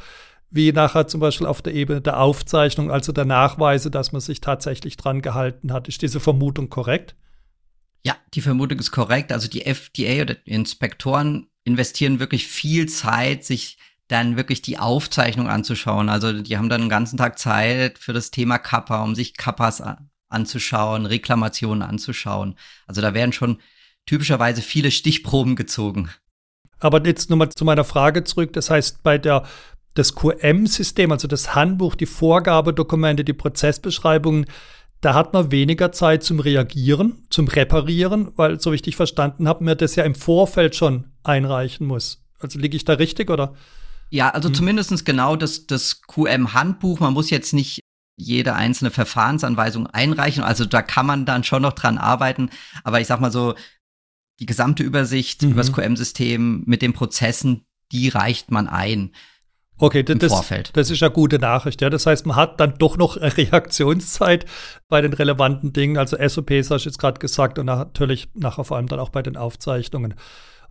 wie 0.50 0.72
nachher 0.72 1.08
zum 1.08 1.20
Beispiel 1.20 1.46
auf 1.46 1.62
der 1.62 1.74
Ebene 1.74 2.00
der 2.00 2.22
Aufzeichnung, 2.22 2.90
also 2.90 3.12
der 3.12 3.26
Nachweise, 3.26 3.92
dass 3.92 4.14
man 4.14 4.22
sich 4.22 4.40
tatsächlich 4.40 4.96
dran 4.96 5.22
gehalten 5.22 5.74
hat. 5.74 5.90
Ist 5.90 6.02
diese 6.02 6.22
Vermutung 6.22 6.70
korrekt? 6.70 7.16
Ja, 8.06 8.16
die 8.34 8.40
Vermutung 8.40 8.80
ist 8.80 8.92
korrekt. 8.92 9.34
Also 9.34 9.50
die 9.50 9.66
FDA 9.66 10.22
oder 10.22 10.36
die 10.36 10.52
Inspektoren 10.52 11.48
investieren 11.66 12.22
wirklich 12.22 12.48
viel 12.48 12.88
Zeit, 12.88 13.44
sich 13.44 13.78
dann 14.08 14.38
wirklich 14.38 14.62
die 14.62 14.80
Aufzeichnung 14.80 15.50
anzuschauen. 15.50 16.08
Also 16.08 16.32
die 16.32 16.58
haben 16.58 16.70
dann 16.70 16.82
den 16.82 16.90
ganzen 16.90 17.18
Tag 17.18 17.38
Zeit 17.38 18.00
für 18.00 18.14
das 18.14 18.32
Thema 18.32 18.58
Kappa, 18.58 19.04
um 19.04 19.16
sich 19.16 19.36
Kappas 19.36 19.84
anzuschauen, 20.30 21.06
Reklamationen 21.06 21.82
anzuschauen. 21.82 22.56
Also 22.88 23.02
da 23.02 23.14
werden 23.14 23.34
schon 23.34 23.60
typischerweise 24.06 24.62
viele 24.62 24.92
Stichproben 24.92 25.56
gezogen. 25.56 26.10
Aber 26.80 27.06
jetzt 27.06 27.30
nochmal 27.30 27.50
zu 27.50 27.66
meiner 27.66 27.84
Frage 27.84 28.24
zurück. 28.24 28.54
Das 28.54 28.70
heißt, 28.70 29.04
bei 29.04 29.18
der 29.18 29.44
das 29.96 30.16
QM-System, 30.16 31.12
also 31.12 31.28
das 31.28 31.56
Handbuch, 31.56 31.96
die 31.96 32.06
Vorgabedokumente, 32.06 33.26
die 33.26 33.34
Prozessbeschreibungen, 33.34 34.46
da 35.02 35.14
hat 35.14 35.34
man 35.34 35.52
weniger 35.52 35.92
Zeit 35.92 36.24
zum 36.24 36.40
Reagieren, 36.40 37.26
zum 37.30 37.48
Reparieren, 37.48 38.32
weil, 38.36 38.60
so 38.60 38.72
wie 38.72 38.76
ich 38.76 38.82
dich 38.82 38.96
verstanden 38.96 39.48
habe, 39.48 39.64
man 39.64 39.78
das 39.78 39.96
ja 39.96 40.04
im 40.04 40.16
Vorfeld 40.16 40.76
schon 40.76 41.06
einreichen 41.24 41.88
muss. 41.88 42.22
Also 42.40 42.60
liege 42.60 42.78
ich 42.78 42.86
da 42.86 42.94
richtig 42.94 43.30
oder? 43.30 43.54
Ja, 44.10 44.30
also 44.30 44.50
hm. 44.50 44.56
zumindest 44.56 45.06
genau 45.06 45.36
das, 45.36 45.68
das 45.68 46.02
QM-Handbuch. 46.02 47.00
Man 47.00 47.14
muss 47.14 47.30
jetzt 47.30 47.54
nicht 47.54 47.80
jede 48.20 48.54
einzelne 48.54 48.92
Verfahrensanweisung 48.92 49.88
einreichen. 49.88 50.44
Also 50.44 50.66
da 50.66 50.82
kann 50.82 51.06
man 51.06 51.26
dann 51.26 51.44
schon 51.44 51.62
noch 51.62 51.74
dran 51.74 51.98
arbeiten. 51.98 52.50
Aber 52.84 53.00
ich 53.00 53.08
sag 53.08 53.20
mal 53.20 53.32
so, 53.32 53.56
die 54.40 54.46
gesamte 54.46 54.84
Übersicht 54.84 55.42
mhm. 55.42 55.52
über 55.52 55.62
das 55.62 55.74
QM-System 55.74 56.64
mit 56.66 56.82
den 56.82 56.94
Prozessen, 56.94 57.66
die 57.92 58.10
reicht 58.10 58.52
man 58.52 58.68
ein. 58.68 59.12
Okay, 59.82 60.04
das, 60.04 60.18
das, 60.18 60.72
das 60.74 60.92
ist 60.92 61.00
ja 61.00 61.08
gute 61.08 61.40
Nachricht. 61.40 61.82
Ja. 61.82 61.90
Das 61.90 62.06
heißt, 62.06 62.26
man 62.26 62.36
hat 62.36 62.60
dann 62.60 62.78
doch 62.78 62.98
noch 62.98 63.16
Reaktionszeit 63.20 64.46
bei 64.90 65.02
den 65.02 65.14
relevanten 65.14 65.72
Dingen. 65.72 65.98
Also 65.98 66.18
SOPs 66.18 66.70
hast 66.70 66.84
du 66.84 66.90
jetzt 66.90 67.00
gerade 67.00 67.20
gesagt 67.20 67.58
und 67.58 67.68
natürlich 67.68 68.28
nachher 68.34 68.66
vor 68.66 68.76
allem 68.76 68.88
dann 68.88 69.00
auch 69.00 69.10
bei 69.10 69.22
den 69.22 69.38
Aufzeichnungen. 69.38 70.16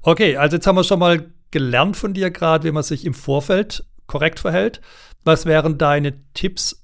Okay, 0.03 0.37
also 0.37 0.57
jetzt 0.57 0.67
haben 0.67 0.77
wir 0.77 0.85
schon 0.85 0.99
mal 0.99 1.33
gelernt 1.51 1.97
von 1.97 2.13
dir 2.13 2.31
gerade, 2.31 2.69
wie 2.69 2.73
man 2.73 2.83
sich 2.83 3.07
im 3.07 3.15
Vorfeld 3.15 3.87
korrekt 4.07 4.41
verhält. 4.41 4.83
Was 5.25 5.47
wären 5.47 5.79
deine 5.79 6.23
Tipps 6.35 6.83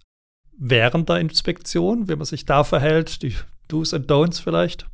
während 0.58 1.08
der 1.08 1.16
Inspektion, 1.16 2.08
wie 2.08 2.16
man 2.16 2.25
sich 2.25 2.44
da 2.44 2.64
verhält, 2.64 3.23
die 3.23 3.34
Do's 3.68 3.94
and 3.94 4.11
Don'ts 4.11 4.42
vielleicht? 4.42 4.87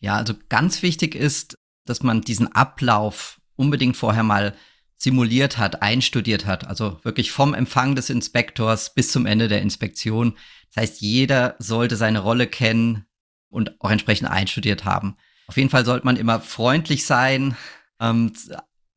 Ja, 0.00 0.14
also 0.14 0.34
ganz 0.48 0.82
wichtig 0.82 1.14
ist, 1.14 1.58
dass 1.84 2.02
man 2.02 2.20
diesen 2.20 2.52
Ablauf 2.52 3.40
unbedingt 3.56 3.96
vorher 3.96 4.22
mal 4.22 4.54
simuliert 4.96 5.58
hat, 5.58 5.82
einstudiert 5.82 6.46
hat. 6.46 6.66
Also 6.66 6.98
wirklich 7.02 7.30
vom 7.30 7.54
Empfang 7.54 7.94
des 7.94 8.10
Inspektors 8.10 8.94
bis 8.94 9.12
zum 9.12 9.26
Ende 9.26 9.48
der 9.48 9.62
Inspektion. 9.62 10.36
Das 10.74 10.82
heißt, 10.82 11.00
jeder 11.00 11.56
sollte 11.58 11.96
seine 11.96 12.20
Rolle 12.20 12.46
kennen 12.46 13.06
und 13.48 13.80
auch 13.80 13.90
entsprechend 13.90 14.28
einstudiert 14.28 14.84
haben. 14.84 15.16
Auf 15.46 15.56
jeden 15.56 15.70
Fall 15.70 15.84
sollte 15.84 16.04
man 16.04 16.16
immer 16.16 16.40
freundlich 16.40 17.06
sein, 17.06 17.56
ähm, 18.00 18.32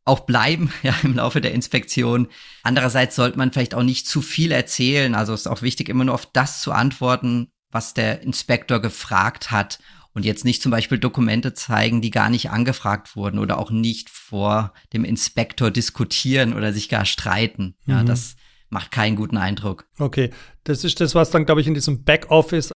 auch 0.06 0.22
bleiben 0.22 0.72
ja, 0.84 0.96
im 1.04 1.16
Laufe 1.16 1.42
der 1.42 1.54
Inspektion. 1.54 2.28
Andererseits 2.64 3.16
sollte 3.16 3.38
man 3.38 3.52
vielleicht 3.52 3.76
auch 3.76 3.84
nicht 3.84 4.08
zu 4.08 4.22
viel 4.22 4.52
erzählen. 4.52 5.16
Also 5.16 5.34
ist 5.34 5.48
auch 5.48 5.62
wichtig, 5.62 5.90
immer 5.90 6.06
nur 6.06 6.16
auf 6.16 6.26
das 6.26 6.62
zu 6.62 6.72
antworten, 6.72 7.50
was 7.72 7.94
der 7.94 8.22
Inspektor 8.22 8.80
gefragt 8.80 9.52
hat 9.52 9.80
und 10.14 10.26
jetzt 10.26 10.44
nicht 10.44 10.62
zum 10.62 10.72
Beispiel 10.72 10.98
Dokumente 10.98 11.54
zeigen, 11.54 12.02
die 12.02 12.12
gar 12.12 12.30
nicht 12.30 12.50
angefragt 12.50 13.16
wurden 13.16 13.40
oder 13.40 13.58
auch 13.58 13.72
nicht 13.72 14.10
vor 14.10 14.74
dem 14.94 15.06
Inspektor 15.06 15.72
diskutieren 15.72 16.54
oder 16.54 16.74
sich 16.74 16.90
gar 16.90 17.06
streiten. 17.06 17.76
Ja, 17.86 18.02
mhm. 18.02 18.08
das 18.08 18.36
macht 18.70 18.92
keinen 18.92 19.16
guten 19.16 19.38
Eindruck. 19.38 19.86
Okay, 20.00 20.32
das 20.64 20.84
ist 20.84 21.00
das, 21.00 21.16
was 21.16 21.30
dann, 21.30 21.46
glaube 21.46 21.62
ich, 21.62 21.68
in 21.68 21.74
diesem 21.74 22.04
Backoffice 22.04 22.72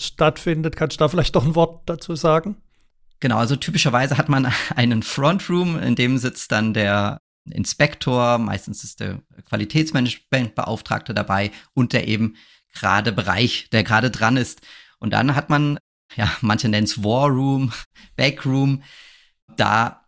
stattfindet. 0.00 0.76
Kannst 0.76 0.96
du 0.96 1.04
da 1.04 1.08
vielleicht 1.08 1.36
doch 1.36 1.44
ein 1.44 1.54
Wort 1.54 1.82
dazu 1.86 2.16
sagen? 2.16 2.56
Genau, 3.20 3.38
also 3.38 3.56
typischerweise 3.56 4.18
hat 4.18 4.28
man 4.28 4.52
einen 4.76 5.02
Frontroom, 5.02 5.78
in 5.78 5.94
dem 5.94 6.18
sitzt 6.18 6.52
dann 6.52 6.74
der 6.74 7.20
Inspektor, 7.50 8.38
meistens 8.38 8.84
ist 8.84 9.00
der 9.00 9.20
Qualitätsmanagementbeauftragte 9.46 11.14
dabei 11.14 11.50
und 11.74 11.92
der 11.92 12.06
eben 12.08 12.36
gerade 12.72 13.12
Bereich, 13.12 13.68
der 13.72 13.82
gerade 13.82 14.10
dran 14.10 14.36
ist. 14.36 14.60
Und 14.98 15.12
dann 15.12 15.34
hat 15.34 15.50
man 15.50 15.78
ja, 16.16 16.30
manche 16.40 16.68
nennen 16.68 16.84
es 16.84 17.02
War 17.02 17.28
Room, 17.28 17.72
Backroom. 18.16 18.82
Da 19.56 20.06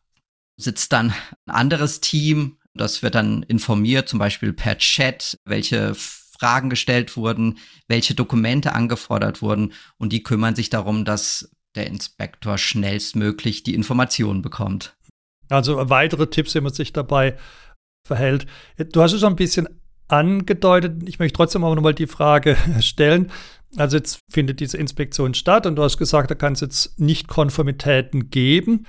sitzt 0.57 0.93
dann 0.93 1.13
ein 1.47 1.55
anderes 1.55 2.01
Team, 2.01 2.59
das 2.75 3.03
wird 3.03 3.15
dann 3.15 3.43
informiert, 3.45 4.09
zum 4.09 4.19
Beispiel 4.19 4.53
per 4.53 4.79
Chat, 4.79 5.39
welche 5.45 5.95
Fragen 5.95 6.71
gestellt 6.71 7.17
wurden, 7.17 7.59
welche 7.87 8.15
Dokumente 8.15 8.75
angefordert 8.75 9.43
wurden 9.43 9.73
und 9.99 10.13
die 10.13 10.23
kümmern 10.23 10.55
sich 10.55 10.71
darum, 10.71 11.05
dass 11.05 11.51
der 11.75 11.87
Inspektor 11.87 12.59
schnellstmöglich 12.59 13.63
die 13.63 13.75
Informationen 13.75 14.43
bekommt. 14.43 14.97
Also 15.49 15.91
weitere 15.91 16.29
Tipps, 16.29 16.55
wie 16.55 16.61
man 16.61 16.73
sich 16.73 16.93
dabei 16.93 17.37
verhält. 18.07 18.47
Du 18.77 19.03
hast 19.03 19.13
es 19.13 19.21
schon 19.21 19.35
ein 19.35 19.37
bisschen 19.37 19.69
angedeutet. 20.09 21.09
Ich 21.09 21.19
möchte 21.19 21.37
trotzdem 21.37 21.65
aber 21.65 21.75
nochmal 21.75 21.95
die 21.95 22.07
Frage 22.07 22.57
stellen. 22.81 23.31
Also 23.77 23.97
jetzt 23.97 24.21
findet 24.31 24.61
diese 24.61 24.77
Inspektion 24.77 25.35
statt 25.35 25.67
und 25.67 25.77
du 25.77 25.83
hast 25.83 25.97
gesagt, 25.97 26.31
da 26.31 26.35
kann 26.35 26.53
es 26.53 26.61
jetzt 26.61 27.01
nicht 27.01 27.29
Konformitäten 27.29 28.29
geben. 28.31 28.87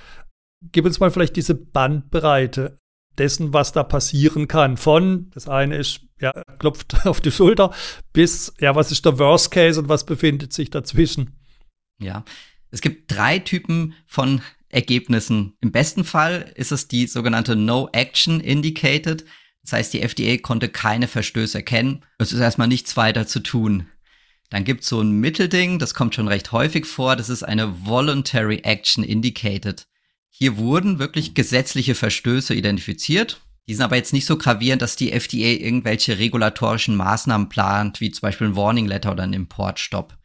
Gib 0.72 0.84
uns 0.84 1.00
mal 1.00 1.10
vielleicht 1.10 1.36
diese 1.36 1.54
Bandbreite 1.54 2.78
dessen, 3.16 3.52
was 3.52 3.72
da 3.72 3.82
passieren 3.82 4.48
kann. 4.48 4.76
Von, 4.76 5.30
das 5.30 5.48
eine 5.48 5.76
ist, 5.76 6.00
ja, 6.20 6.32
klopft 6.58 6.94
auf 7.06 7.20
die 7.20 7.30
Schulter, 7.30 7.72
bis, 8.12 8.52
ja, 8.60 8.74
was 8.74 8.90
ist 8.90 9.04
der 9.04 9.18
Worst 9.18 9.50
Case 9.50 9.80
und 9.80 9.88
was 9.88 10.04
befindet 10.04 10.52
sich 10.52 10.70
dazwischen? 10.70 11.38
Ja, 12.00 12.24
es 12.74 12.80
gibt 12.80 13.08
drei 13.12 13.38
Typen 13.38 13.94
von 14.04 14.42
Ergebnissen. 14.68 15.56
Im 15.60 15.70
besten 15.70 16.02
Fall 16.02 16.52
ist 16.56 16.72
es 16.72 16.88
die 16.88 17.06
sogenannte 17.06 17.54
No 17.54 17.88
Action 17.92 18.40
Indicated. 18.40 19.24
Das 19.62 19.74
heißt, 19.74 19.92
die 19.94 20.02
FDA 20.02 20.38
konnte 20.38 20.68
keine 20.68 21.06
Verstöße 21.06 21.58
erkennen. 21.58 22.04
Es 22.18 22.32
ist 22.32 22.40
erstmal 22.40 22.66
nichts 22.66 22.96
weiter 22.96 23.28
zu 23.28 23.38
tun. 23.38 23.86
Dann 24.50 24.64
gibt 24.64 24.82
es 24.82 24.88
so 24.88 25.00
ein 25.00 25.12
Mittelding, 25.12 25.78
das 25.78 25.94
kommt 25.94 26.16
schon 26.16 26.26
recht 26.26 26.50
häufig 26.50 26.86
vor, 26.86 27.14
das 27.14 27.28
ist 27.28 27.44
eine 27.44 27.86
Voluntary 27.86 28.58
Action 28.64 29.04
Indicated. 29.04 29.86
Hier 30.28 30.56
wurden 30.56 30.98
wirklich 30.98 31.34
gesetzliche 31.34 31.94
Verstöße 31.94 32.56
identifiziert. 32.56 33.40
Die 33.68 33.74
sind 33.74 33.84
aber 33.84 33.96
jetzt 33.96 34.12
nicht 34.12 34.26
so 34.26 34.36
gravierend, 34.36 34.82
dass 34.82 34.96
die 34.96 35.12
FDA 35.12 35.64
irgendwelche 35.64 36.18
regulatorischen 36.18 36.96
Maßnahmen 36.96 37.48
plant, 37.48 38.00
wie 38.00 38.10
zum 38.10 38.22
Beispiel 38.22 38.48
ein 38.48 38.56
Warning 38.56 38.86
Letter 38.86 39.12
oder 39.12 39.22
ein 39.22 39.32
Importstopp. 39.32 40.18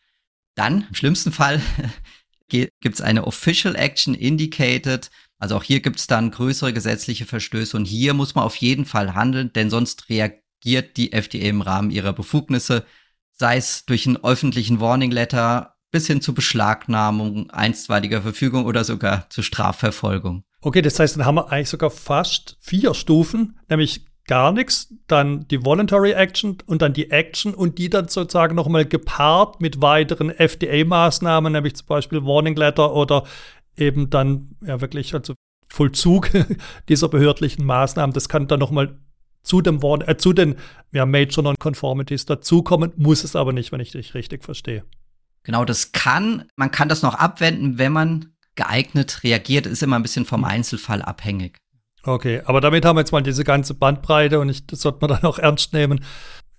Dann, 0.56 0.88
im 0.90 0.96
schlimmsten 0.96 1.32
Fall, 1.32 1.62
gibt 2.50 2.96
es 2.96 3.02
eine 3.02 3.26
Official 3.26 3.76
Action 3.76 4.14
Indicated. 4.14 5.10
Also 5.38 5.56
auch 5.56 5.64
hier 5.64 5.80
gibt 5.80 6.00
es 6.00 6.08
dann 6.08 6.32
größere 6.32 6.74
gesetzliche 6.74 7.26
Verstöße 7.26 7.78
und 7.78 7.86
hier 7.86 8.14
muss 8.14 8.36
man 8.36 8.44
auf 8.44 8.58
jeden 8.58 8.86
Fall 8.86 9.14
handeln, 9.14 9.54
denn 9.54 9.70
sonst 9.70 10.10
reagiert 10.10 10.98
die 10.98 11.14
FDA 11.14 11.48
im 11.48 11.62
Rahmen 11.62 11.92
ihrer 11.92 12.14
Befugnisse 12.14 12.86
sei 13.40 13.58
es 13.58 13.86
durch 13.86 14.06
einen 14.06 14.18
öffentlichen 14.18 14.80
Warning 14.80 15.12
Letter 15.12 15.76
bis 15.92 16.06
hin 16.06 16.22
zu 16.22 16.34
Beschlagnahmung, 16.34 17.50
einstweiliger 17.50 18.22
Verfügung 18.22 18.66
oder 18.66 18.84
sogar 18.84 19.28
zur 19.30 19.44
Strafverfolgung. 19.44 20.44
Okay, 20.62 20.82
das 20.82 21.00
heißt, 21.00 21.16
dann 21.16 21.26
haben 21.26 21.36
wir 21.36 21.52
eigentlich 21.52 21.70
sogar 21.70 21.90
fast 21.90 22.58
vier 22.60 22.94
Stufen, 22.94 23.58
nämlich 23.70 24.06
gar 24.30 24.52
nichts, 24.52 24.94
dann 25.08 25.48
die 25.48 25.66
Voluntary 25.66 26.12
Action 26.12 26.60
und 26.68 26.84
dann 26.84 26.94
die 26.94 27.10
Action 27.10 27.56
und 27.56 27.80
die 27.80 27.90
dann 27.90 28.10
sozusagen 28.10 28.56
nochmal 28.56 28.86
gepaart 28.86 29.60
mit 29.60 29.82
weiteren 29.82 30.30
FDA-Maßnahmen, 30.30 31.52
nämlich 31.52 31.76
zum 31.76 31.88
Beispiel 31.88 32.24
Warning 32.24 32.56
Letter 32.56 32.94
oder 32.94 33.24
eben 33.76 34.12
dann 34.12 34.56
ja 34.62 34.80
wirklich 34.82 35.16
also 35.16 35.34
Vollzug 35.68 36.30
dieser 36.90 37.10
behördlichen 37.10 37.66
Maßnahmen. 37.66 38.14
Das 38.14 38.30
kann 38.30 38.48
dann 38.48 38.60
nochmal 38.60 39.00
zu 39.42 39.62
dem 39.62 39.82
Wort, 39.82 40.08
äh, 40.08 40.16
zu 40.16 40.32
den 40.32 40.58
ja, 40.92 41.08
Major 41.08 41.44
Non-Conformities 41.44 42.28
dazukommen, 42.28 42.94
muss 42.98 43.24
es 43.24 43.36
aber 43.36 43.52
nicht, 43.52 43.72
wenn 43.72 43.80
ich 43.80 43.94
dich 43.94 44.14
richtig 44.14 44.44
verstehe. 44.44 44.84
Genau, 45.42 45.66
das 45.66 45.92
kann, 45.92 46.46
man 46.56 46.70
kann 46.70 46.88
das 46.88 47.02
noch 47.02 47.16
abwenden, 47.16 47.80
wenn 47.80 47.94
man 47.94 48.34
geeignet 48.54 49.24
reagiert, 49.24 49.66
ist 49.66 49.82
immer 49.82 49.96
ein 49.96 50.04
bisschen 50.04 50.26
vom 50.26 50.44
Einzelfall 50.44 51.02
abhängig. 51.02 51.58
Okay, 52.04 52.42
aber 52.46 52.62
damit 52.62 52.86
haben 52.86 52.96
wir 52.96 53.02
jetzt 53.02 53.12
mal 53.12 53.22
diese 53.22 53.44
ganze 53.44 53.74
Bandbreite 53.74 54.40
und 54.40 54.50
ich, 54.50 54.66
das 54.66 54.82
sollte 54.82 55.00
man 55.02 55.10
dann 55.22 55.24
auch 55.24 55.40
ernst 55.40 55.74
nehmen. 55.74 56.04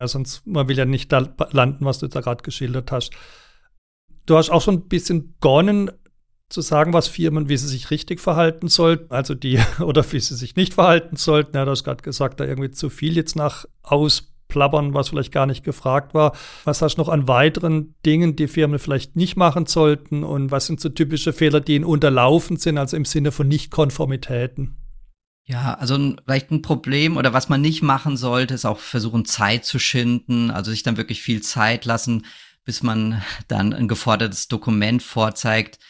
Ja, 0.00 0.08
sonst, 0.08 0.46
man 0.46 0.68
will 0.68 0.78
ja 0.78 0.84
nicht 0.84 1.12
da 1.12 1.28
landen, 1.50 1.84
was 1.84 1.98
du 1.98 2.08
da 2.08 2.20
gerade 2.20 2.42
geschildert 2.42 2.92
hast. 2.92 3.12
Du 4.26 4.36
hast 4.36 4.50
auch 4.50 4.62
schon 4.62 4.76
ein 4.76 4.88
bisschen 4.88 5.34
begonnen, 5.34 5.90
zu 6.50 6.60
sagen, 6.60 6.92
was 6.92 7.08
Firmen, 7.08 7.48
wie 7.48 7.56
sie 7.56 7.68
sich 7.68 7.90
richtig 7.90 8.20
verhalten 8.20 8.68
sollten, 8.68 9.12
also 9.12 9.34
die 9.34 9.60
oder 9.80 10.04
wie 10.12 10.20
sie 10.20 10.34
sich 10.34 10.56
nicht 10.56 10.74
verhalten 10.74 11.16
sollten. 11.16 11.56
Ja, 11.56 11.64
du 11.64 11.70
hast 11.70 11.84
gerade 11.84 12.02
gesagt, 12.02 12.40
da 12.40 12.44
irgendwie 12.44 12.72
zu 12.72 12.90
viel 12.90 13.16
jetzt 13.16 13.36
nach 13.36 13.66
ausplappern, 13.82 14.92
was 14.92 15.08
vielleicht 15.08 15.32
gar 15.32 15.46
nicht 15.46 15.64
gefragt 15.64 16.12
war. 16.12 16.32
Was 16.64 16.82
hast 16.82 16.96
du 16.96 17.02
noch 17.02 17.08
an 17.08 17.28
weiteren 17.28 17.94
Dingen, 18.04 18.36
die 18.36 18.48
Firmen 18.48 18.80
vielleicht 18.80 19.16
nicht 19.16 19.36
machen 19.36 19.66
sollten 19.66 20.24
und 20.24 20.50
was 20.50 20.66
sind 20.66 20.80
so 20.80 20.88
typische 20.88 21.32
Fehler, 21.32 21.60
die 21.60 21.76
ihnen 21.76 21.84
unterlaufen 21.84 22.56
sind, 22.56 22.78
also 22.78 22.96
im 22.96 23.04
Sinne 23.04 23.30
von 23.30 23.46
Nichtkonformitäten? 23.46 24.79
Ja, 25.50 25.74
also 25.74 26.14
vielleicht 26.24 26.52
ein 26.52 26.62
Problem 26.62 27.16
oder 27.16 27.32
was 27.32 27.48
man 27.48 27.60
nicht 27.60 27.82
machen 27.82 28.16
sollte, 28.16 28.54
ist 28.54 28.64
auch 28.64 28.78
versuchen, 28.78 29.24
Zeit 29.24 29.64
zu 29.64 29.80
schinden, 29.80 30.52
also 30.52 30.70
sich 30.70 30.84
dann 30.84 30.96
wirklich 30.96 31.22
viel 31.22 31.42
Zeit 31.42 31.84
lassen, 31.86 32.24
bis 32.64 32.84
man 32.84 33.20
dann 33.48 33.72
ein 33.72 33.88
gefordertes 33.88 34.46
Dokument 34.46 35.02
vorzeigt. 35.02 35.80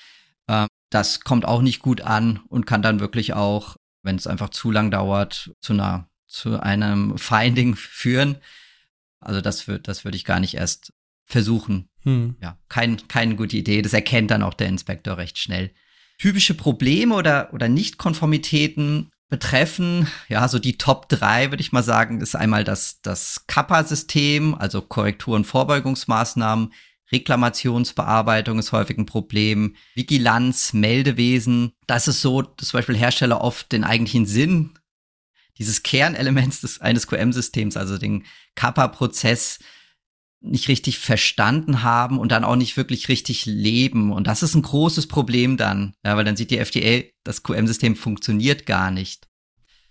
Ähm, 0.49 0.67
Das 0.89 1.21
kommt 1.21 1.45
auch 1.45 1.61
nicht 1.61 1.81
gut 1.81 2.01
an 2.01 2.41
und 2.49 2.65
kann 2.65 2.81
dann 2.81 3.01
wirklich 3.01 3.35
auch, 3.35 3.77
wenn 4.03 4.17
es 4.17 4.27
einfach 4.27 4.49
zu 4.49 4.71
lang 4.71 4.91
dauert, 4.91 5.53
zu 5.61 5.75
einer, 5.75 6.09
zu 6.27 6.59
einem 6.59 7.19
Finding 7.19 7.77
führen. 7.77 8.39
Also 9.21 9.43
das 9.43 9.69
wird, 9.69 9.89
das 9.89 10.05
würde 10.05 10.17
ich 10.17 10.25
gar 10.25 10.41
nicht 10.41 10.55
erst 10.55 10.95
versuchen. 11.27 11.91
Hm. 12.05 12.37
Ja, 12.41 12.57
kein, 12.71 13.07
keine 13.09 13.37
gute 13.37 13.59
Idee. 13.59 13.83
Das 13.83 13.93
erkennt 13.93 14.31
dann 14.31 14.43
auch 14.43 14.55
der 14.55 14.69
Inspektor 14.69 15.19
recht 15.19 15.37
schnell. 15.37 15.75
Typische 16.17 16.55
Probleme 16.55 17.15
oder, 17.15 17.53
oder 17.53 17.69
Nichtkonformitäten 17.69 19.11
betreffen, 19.31 20.09
ja, 20.29 20.47
so 20.49 20.59
die 20.59 20.77
Top 20.77 21.09
drei, 21.09 21.51
würde 21.51 21.61
ich 21.61 21.73
mal 21.73 21.83
sagen, 21.83 22.21
ist 22.21 22.35
einmal 22.35 22.65
das, 22.65 23.01
das 23.01 23.45
Kappa-System, 23.47 24.55
also 24.55 24.83
Korrektur- 24.83 25.37
und 25.37 25.47
Vorbeugungsmaßnahmen, 25.47 26.73
Reklamationsbearbeitung 27.13 28.59
ist 28.59 28.73
häufig 28.73 28.99
ein 28.99 29.07
Problem, 29.07 29.75
Vigilanz, 29.95 30.73
Meldewesen. 30.73 31.73
Das 31.87 32.07
ist 32.07 32.21
so, 32.21 32.43
dass 32.43 32.69
zum 32.69 32.79
Beispiel 32.79 32.97
Hersteller 32.97 33.41
oft 33.41 33.73
den 33.73 33.85
eigentlichen 33.85 34.27
Sinn 34.27 34.79
dieses 35.59 35.83
Kernelements 35.83 36.61
des, 36.61 36.81
eines 36.81 37.07
QM-Systems, 37.07 37.77
also 37.77 37.99
den 37.99 38.25
Kappa-Prozess, 38.55 39.59
nicht 40.41 40.69
richtig 40.69 40.99
verstanden 40.99 41.83
haben 41.83 42.19
und 42.19 42.33
dann 42.33 42.45
auch 42.45 42.57
nicht 42.57 42.77
wirklich 42.77 43.09
richtig 43.09 43.47
leben. 43.47 44.13
Und 44.13 44.27
das 44.27 44.43
ist 44.43 44.55
ein 44.55 44.63
großes 44.63 45.07
Problem 45.07 45.57
dann, 45.57 45.95
ja, 46.05 46.17
weil 46.17 46.25
dann 46.25 46.37
sieht 46.37 46.51
die 46.51 46.59
FDA, 46.59 47.07
das 47.25 47.43
QM-System 47.43 47.95
funktioniert 47.95 48.67
gar 48.67 48.91
nicht. 48.91 49.29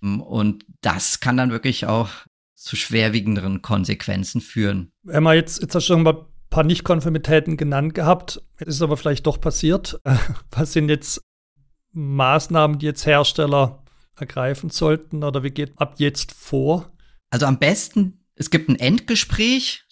Und 0.01 0.65
das 0.81 1.19
kann 1.19 1.37
dann 1.37 1.51
wirklich 1.51 1.85
auch 1.85 2.09
zu 2.55 2.75
schwerwiegenderen 2.75 3.61
Konsequenzen 3.61 4.41
führen. 4.41 4.91
Wenn 5.03 5.23
man 5.23 5.35
jetzt, 5.35 5.61
jetzt 5.61 5.75
hast 5.75 5.87
du 5.87 5.93
schon 5.93 6.03
mal 6.03 6.13
ein 6.13 6.25
paar 6.49 6.63
Nichtkonformitäten 6.63 7.57
genannt 7.57 7.93
gehabt, 7.93 8.41
ist 8.59 8.75
es 8.75 8.81
aber 8.81 8.97
vielleicht 8.97 9.27
doch 9.27 9.39
passiert. 9.39 9.99
Was 10.51 10.73
sind 10.73 10.89
jetzt 10.89 11.21
Maßnahmen, 11.91 12.79
die 12.79 12.85
jetzt 12.85 13.05
Hersteller 13.05 13.83
ergreifen 14.15 14.69
sollten 14.69 15.23
oder 15.23 15.43
wie 15.43 15.51
geht 15.51 15.79
ab 15.79 15.95
jetzt 15.97 16.33
vor? 16.33 16.91
Also 17.29 17.45
am 17.45 17.57
besten, 17.57 18.25
es 18.35 18.49
gibt 18.49 18.69
ein 18.69 18.75
Endgespräch, 18.75 19.85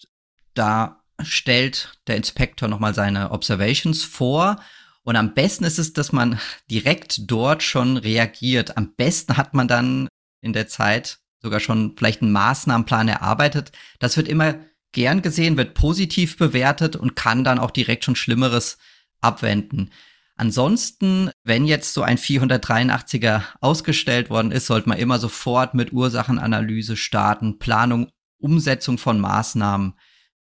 da 0.58 1.04
stellt 1.24 1.98
der 2.08 2.16
Inspektor 2.16 2.70
nochmal 2.70 2.94
seine 2.94 3.32
Observations 3.32 4.04
vor. 4.04 4.62
Und 5.04 5.16
am 5.16 5.34
besten 5.34 5.64
ist 5.64 5.80
es, 5.80 5.94
dass 5.94 6.12
man 6.12 6.40
direkt 6.70 7.32
dort 7.32 7.64
schon 7.64 7.98
reagiert. 7.98 8.78
Am 8.78 8.94
besten 8.96 9.38
hat 9.38 9.54
man 9.54 9.68
dann 9.68 10.08
in 10.42 10.54
der 10.54 10.68
Zeit 10.68 11.20
sogar 11.42 11.60
schon 11.60 11.96
vielleicht 11.98 12.22
einen 12.22 12.32
Maßnahmenplan 12.32 13.08
erarbeitet. 13.08 13.72
Das 14.00 14.18
wird 14.18 14.28
immer 14.28 14.56
gern 14.92 15.22
gesehen, 15.22 15.58
wird 15.58 15.76
positiv 15.76 16.38
bewertet 16.38 16.96
und 16.96 17.16
kann 17.16 17.44
dann 17.44 17.60
auch 17.60 17.72
direkt 17.72 18.04
schon 18.04 18.16
Schlimmeres 18.16 18.78
abwenden. 19.22 19.92
Ansonsten, 20.36 21.32
wenn 21.44 21.66
jetzt 21.66 21.94
so 21.94 22.04
ein 22.04 22.18
483er 22.18 23.42
ausgestellt 23.60 24.30
worden 24.30 24.52
ist, 24.52 24.68
sollte 24.68 24.88
man 24.88 25.00
immer 25.00 25.18
sofort 25.18 25.74
mit 25.74 25.92
Ursachenanalyse 25.92 26.96
starten, 26.96 27.58
Planung, 27.58 28.12
Umsetzung 28.38 29.00
von 29.00 29.20
Maßnahmen. 29.20 29.96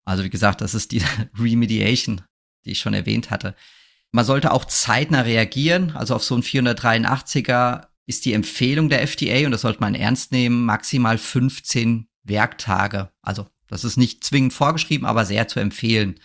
Also 0.06 0.24
wie 0.24 0.30
gesagt, 0.30 0.62
das 0.62 0.76
ist 0.76 0.92
die 0.92 1.04
Remediation, 1.40 2.22
die 2.64 2.72
ich 2.72 2.80
schon 2.80 2.94
erwähnt 2.94 3.32
hatte. 3.32 3.56
Man 4.12 4.26
sollte 4.26 4.52
auch 4.52 4.66
zeitnah 4.66 5.22
reagieren. 5.22 5.92
Also 5.92 6.16
auf 6.16 6.24
so 6.24 6.36
ein 6.36 6.44
483er 6.44 7.88
ist 8.06 8.26
die 8.26 8.34
Empfehlung 8.34 8.88
der 8.88 9.02
FDA, 9.02 9.46
und 9.46 9.52
das 9.52 9.62
sollte 9.62 9.82
man 9.82 9.96
ernst 9.96 10.32
nehmen, 10.32 10.64
maximal 10.66 11.18
15 11.18 12.08
Werktage. 12.24 13.10
Also 13.22 13.48
das 13.68 13.84
ist 13.84 13.98
nicht 13.98 14.24
zwingend 14.24 14.54
vorgeschrieben, 14.54 15.06
aber 15.06 15.26
sehr 15.26 15.48
zu 15.48 15.60
empfehlen. 15.60 16.20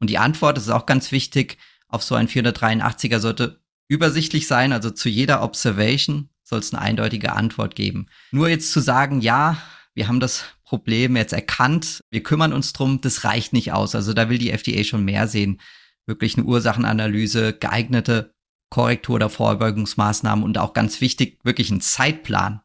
Und 0.00 0.10
die 0.10 0.18
Antwort, 0.18 0.56
das 0.56 0.64
ist 0.64 0.70
auch 0.70 0.86
ganz 0.86 1.12
wichtig, 1.12 1.56
auf 1.88 2.02
so 2.02 2.14
ein 2.16 2.28
483er 2.28 3.20
sollte 3.20 3.60
übersichtlich 3.88 4.46
sein. 4.46 4.72
Also 4.72 4.90
zu 4.90 5.08
jeder 5.08 5.42
Observation 5.42 6.30
soll 6.42 6.58
es 6.58 6.74
eine 6.74 6.82
eindeutige 6.82 7.32
Antwort 7.32 7.76
geben. 7.76 8.06
Nur 8.32 8.48
jetzt 8.48 8.72
zu 8.72 8.80
sagen, 8.80 9.20
ja, 9.20 9.56
wir 9.94 10.08
haben 10.08 10.20
das 10.20 10.44
Problem 10.74 11.16
jetzt 11.16 11.32
erkannt, 11.32 12.02
wir 12.10 12.24
kümmern 12.24 12.52
uns 12.52 12.72
drum, 12.72 13.00
das 13.00 13.22
reicht 13.22 13.52
nicht 13.52 13.72
aus. 13.72 13.94
Also 13.94 14.12
da 14.12 14.28
will 14.28 14.38
die 14.38 14.50
FDA 14.50 14.82
schon 14.82 15.04
mehr 15.04 15.28
sehen. 15.28 15.60
Wirklich 16.04 16.36
eine 16.36 16.46
Ursachenanalyse, 16.46 17.52
geeignete 17.52 18.34
Korrektur 18.70 19.14
oder 19.14 19.30
Vorbeugungsmaßnahmen 19.30 20.44
und 20.44 20.58
auch 20.58 20.72
ganz 20.72 21.00
wichtig, 21.00 21.38
wirklich 21.44 21.70
ein 21.70 21.80
Zeitplan. 21.80 22.60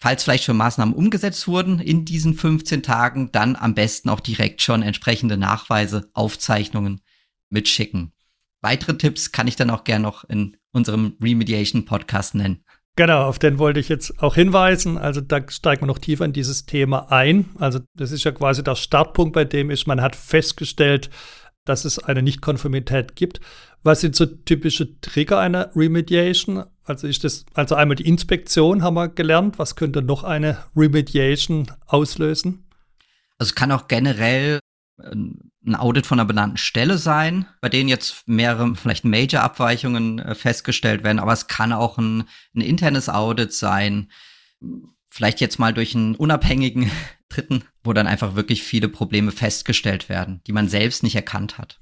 Falls 0.00 0.22
vielleicht 0.22 0.44
schon 0.44 0.56
Maßnahmen 0.56 0.94
umgesetzt 0.94 1.48
wurden 1.48 1.80
in 1.80 2.04
diesen 2.04 2.34
15 2.34 2.84
Tagen, 2.84 3.32
dann 3.32 3.56
am 3.56 3.74
besten 3.74 4.08
auch 4.08 4.20
direkt 4.20 4.62
schon 4.62 4.82
entsprechende 4.82 5.36
Nachweise, 5.36 6.08
Aufzeichnungen 6.14 7.00
mitschicken. 7.50 8.12
Weitere 8.60 8.96
Tipps 8.96 9.32
kann 9.32 9.48
ich 9.48 9.56
dann 9.56 9.70
auch 9.70 9.82
gern 9.82 10.02
noch 10.02 10.22
in 10.22 10.56
unserem 10.70 11.16
Remediation 11.20 11.84
Podcast 11.84 12.36
nennen. 12.36 12.64
Genau, 12.98 13.26
auf 13.26 13.38
den 13.38 13.60
wollte 13.60 13.78
ich 13.78 13.88
jetzt 13.88 14.20
auch 14.20 14.34
hinweisen. 14.34 14.98
Also 14.98 15.20
da 15.20 15.40
steigen 15.48 15.82
wir 15.82 15.86
noch 15.86 16.00
tiefer 16.00 16.24
in 16.24 16.32
dieses 16.32 16.66
Thema 16.66 17.12
ein. 17.12 17.48
Also 17.60 17.78
das 17.94 18.10
ist 18.10 18.24
ja 18.24 18.32
quasi 18.32 18.64
der 18.64 18.74
Startpunkt, 18.74 19.34
bei 19.34 19.44
dem 19.44 19.70
ist, 19.70 19.86
man 19.86 20.00
hat 20.00 20.16
festgestellt, 20.16 21.08
dass 21.64 21.84
es 21.84 22.00
eine 22.00 22.22
Nichtkonformität 22.22 23.14
gibt. 23.14 23.38
Was 23.84 24.00
sind 24.00 24.16
so 24.16 24.26
typische 24.26 25.00
Trigger 25.00 25.38
einer 25.38 25.70
Remediation? 25.76 26.64
Also 26.82 27.06
ist 27.06 27.22
das, 27.22 27.46
also 27.54 27.76
einmal 27.76 27.94
die 27.94 28.08
Inspektion 28.08 28.82
haben 28.82 28.94
wir 28.94 29.06
gelernt. 29.06 29.60
Was 29.60 29.76
könnte 29.76 30.02
noch 30.02 30.24
eine 30.24 30.58
Remediation 30.74 31.70
auslösen? 31.86 32.66
Also 33.38 33.50
es 33.50 33.54
kann 33.54 33.70
auch 33.70 33.86
generell 33.86 34.58
ein 34.98 35.74
Audit 35.74 36.06
von 36.06 36.18
einer 36.18 36.26
benannten 36.26 36.56
Stelle 36.56 36.98
sein, 36.98 37.46
bei 37.60 37.68
denen 37.68 37.88
jetzt 37.88 38.26
mehrere, 38.26 38.74
vielleicht 38.74 39.04
Major-Abweichungen 39.04 40.18
äh, 40.18 40.34
festgestellt 40.34 41.04
werden, 41.04 41.18
aber 41.18 41.32
es 41.32 41.46
kann 41.46 41.72
auch 41.72 41.98
ein, 41.98 42.24
ein 42.54 42.60
internes 42.60 43.08
Audit 43.08 43.52
sein, 43.52 44.10
vielleicht 45.10 45.40
jetzt 45.40 45.58
mal 45.58 45.72
durch 45.72 45.94
einen 45.94 46.14
unabhängigen 46.14 46.90
Dritten, 47.28 47.64
wo 47.84 47.92
dann 47.92 48.06
einfach 48.06 48.36
wirklich 48.36 48.62
viele 48.62 48.88
Probleme 48.88 49.32
festgestellt 49.32 50.08
werden, 50.08 50.40
die 50.46 50.52
man 50.52 50.68
selbst 50.68 51.02
nicht 51.02 51.14
erkannt 51.14 51.58
hat. 51.58 51.78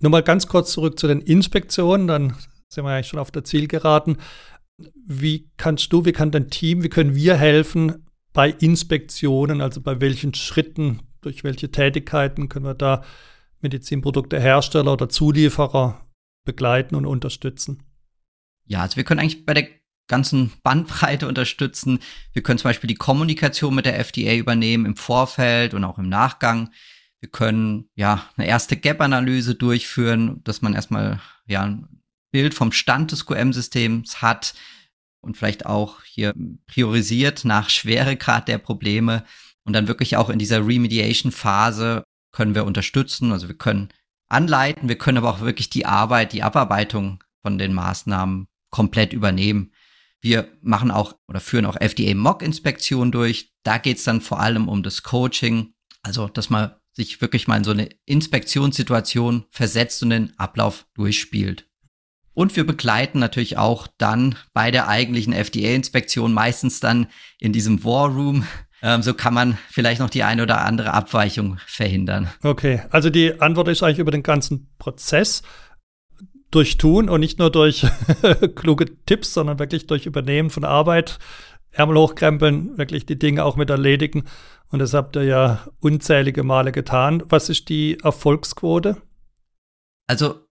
Nur 0.00 0.10
mal 0.10 0.24
ganz 0.24 0.48
kurz 0.48 0.72
zurück 0.72 0.98
zu 0.98 1.06
den 1.06 1.20
Inspektionen, 1.20 2.08
dann 2.08 2.36
sind 2.68 2.84
wir 2.84 2.96
ja 2.96 3.02
schon 3.04 3.20
auf 3.20 3.30
der 3.30 3.44
Zielgeraden. 3.44 4.16
Wie 5.06 5.48
kannst 5.56 5.92
du, 5.92 6.04
wie 6.04 6.12
kann 6.12 6.32
dein 6.32 6.50
Team, 6.50 6.82
wie 6.82 6.88
können 6.88 7.14
wir 7.14 7.36
helfen 7.36 8.06
bei 8.32 8.50
Inspektionen, 8.50 9.60
also 9.60 9.80
bei 9.80 10.00
welchen 10.00 10.34
Schritten 10.34 11.00
durch 11.22 11.44
welche 11.44 11.70
Tätigkeiten 11.70 12.48
können 12.48 12.66
wir 12.66 12.74
da 12.74 13.02
Medizinprodukte 13.60 14.40
Hersteller 14.40 14.92
oder 14.92 15.08
Zulieferer 15.08 16.04
begleiten 16.44 16.94
und 16.94 17.06
unterstützen? 17.06 17.82
Ja, 18.66 18.82
also 18.82 18.96
wir 18.96 19.04
können 19.04 19.20
eigentlich 19.20 19.46
bei 19.46 19.54
der 19.54 19.68
ganzen 20.08 20.52
Bandbreite 20.62 21.26
unterstützen. 21.26 22.00
Wir 22.32 22.42
können 22.42 22.58
zum 22.58 22.68
Beispiel 22.68 22.88
die 22.88 22.96
Kommunikation 22.96 23.74
mit 23.74 23.86
der 23.86 23.98
FDA 23.98 24.34
übernehmen 24.34 24.84
im 24.84 24.96
Vorfeld 24.96 25.74
und 25.74 25.84
auch 25.84 25.98
im 25.98 26.08
Nachgang. 26.08 26.70
Wir 27.20 27.30
können 27.30 27.88
ja 27.94 28.28
eine 28.36 28.48
erste 28.48 28.76
Gap-Analyse 28.76 29.54
durchführen, 29.54 30.42
dass 30.42 30.60
man 30.60 30.74
erstmal 30.74 31.20
ja 31.46 31.62
ein 31.62 32.02
Bild 32.32 32.52
vom 32.54 32.72
Stand 32.72 33.12
des 33.12 33.26
QM-Systems 33.26 34.22
hat 34.22 34.54
und 35.20 35.36
vielleicht 35.36 35.66
auch 35.66 36.02
hier 36.02 36.34
priorisiert 36.66 37.44
nach 37.44 37.70
Schweregrad 37.70 38.48
der 38.48 38.58
Probleme 38.58 39.24
und 39.64 39.72
dann 39.72 39.88
wirklich 39.88 40.16
auch 40.16 40.30
in 40.30 40.38
dieser 40.38 40.66
Remediation-Phase 40.66 42.04
können 42.32 42.54
wir 42.54 42.64
unterstützen. 42.64 43.32
Also 43.32 43.48
wir 43.48 43.56
können 43.56 43.88
anleiten, 44.28 44.88
wir 44.88 44.98
können 44.98 45.18
aber 45.18 45.30
auch 45.30 45.40
wirklich 45.40 45.70
die 45.70 45.86
Arbeit, 45.86 46.32
die 46.32 46.42
Abarbeitung 46.42 47.22
von 47.42 47.58
den 47.58 47.72
Maßnahmen 47.74 48.48
komplett 48.70 49.12
übernehmen. 49.12 49.72
Wir 50.20 50.48
machen 50.62 50.90
auch 50.90 51.14
oder 51.28 51.40
führen 51.40 51.66
auch 51.66 51.76
FDA-Mock-Inspektionen 51.76 53.12
durch. 53.12 53.52
Da 53.64 53.78
geht 53.78 53.98
es 53.98 54.04
dann 54.04 54.20
vor 54.20 54.40
allem 54.40 54.68
um 54.68 54.82
das 54.82 55.02
Coaching, 55.02 55.74
also 56.02 56.28
dass 56.28 56.48
man 56.48 56.74
sich 56.94 57.20
wirklich 57.20 57.48
mal 57.48 57.56
in 57.56 57.64
so 57.64 57.70
eine 57.70 57.88
Inspektionssituation 58.04 59.46
versetzt 59.50 60.02
und 60.02 60.10
den 60.10 60.38
Ablauf 60.38 60.86
durchspielt. 60.94 61.68
Und 62.34 62.56
wir 62.56 62.64
begleiten 62.64 63.18
natürlich 63.18 63.58
auch 63.58 63.88
dann 63.98 64.36
bei 64.54 64.70
der 64.70 64.88
eigentlichen 64.88 65.32
FDA-Inspektion 65.32 66.32
meistens 66.32 66.80
dann 66.80 67.08
in 67.38 67.52
diesem 67.52 67.84
War 67.84 68.08
Room 68.08 68.46
ähm, 68.82 69.02
so 69.02 69.14
kann 69.14 69.32
man 69.32 69.58
vielleicht 69.70 70.00
noch 70.00 70.10
die 70.10 70.24
eine 70.24 70.42
oder 70.42 70.64
andere 70.64 70.92
Abweichung 70.92 71.58
verhindern. 71.66 72.28
Okay, 72.42 72.82
also 72.90 73.10
die 73.10 73.40
Antwort 73.40 73.68
ist 73.68 73.82
eigentlich 73.82 74.00
über 74.00 74.10
den 74.10 74.24
ganzen 74.24 74.74
Prozess 74.78 75.42
durch 76.50 76.76
Tun 76.76 77.08
und 77.08 77.20
nicht 77.20 77.38
nur 77.38 77.50
durch 77.50 77.86
kluge 78.56 78.86
Tipps, 79.06 79.32
sondern 79.32 79.58
wirklich 79.58 79.86
durch 79.86 80.06
Übernehmen 80.06 80.50
von 80.50 80.64
Arbeit, 80.64 81.18
Ärmel 81.70 81.96
hochkrempeln, 81.96 82.76
wirklich 82.76 83.06
die 83.06 83.18
Dinge 83.18 83.44
auch 83.44 83.56
mit 83.56 83.70
erledigen. 83.70 84.24
Und 84.70 84.80
das 84.80 84.94
habt 84.94 85.16
ihr 85.16 85.24
ja 85.24 85.66
unzählige 85.80 86.42
Male 86.42 86.72
getan. 86.72 87.22
Was 87.26 87.48
ist 87.48 87.68
die 87.68 87.98
Erfolgsquote? 88.02 89.00
Also, 90.06 90.46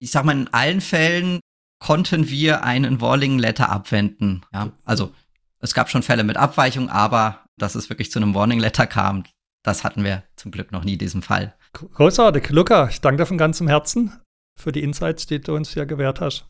ich 0.00 0.10
sag 0.10 0.24
mal, 0.24 0.32
in 0.32 0.48
allen 0.52 0.80
Fällen 0.80 1.40
konnten 1.78 2.28
wir 2.30 2.64
einen 2.64 3.00
Warning 3.00 3.38
Letter 3.38 3.68
abwenden. 3.70 4.44
Ja, 4.52 4.72
also 4.84 5.12
es 5.60 5.74
gab 5.74 5.90
schon 5.90 6.02
Fälle 6.02 6.24
mit 6.24 6.36
Abweichung, 6.36 6.88
aber 6.88 7.43
dass 7.58 7.74
es 7.74 7.88
wirklich 7.88 8.10
zu 8.10 8.18
einem 8.18 8.34
Warning 8.34 8.60
Letter 8.60 8.86
kam, 8.86 9.24
das 9.62 9.82
hatten 9.82 10.04
wir 10.04 10.22
zum 10.36 10.52
Glück 10.52 10.72
noch 10.72 10.84
nie, 10.84 10.98
diesen 10.98 11.22
Fall. 11.22 11.54
Großartig. 11.72 12.50
Luca, 12.50 12.88
ich 12.88 13.00
danke 13.00 13.22
dir 13.22 13.26
von 13.26 13.38
ganzem 13.38 13.66
Herzen 13.66 14.12
für 14.60 14.72
die 14.72 14.82
Insights, 14.82 15.26
die 15.26 15.40
du 15.40 15.54
uns 15.54 15.72
hier 15.72 15.86
gewährt 15.86 16.20
hast. 16.20 16.46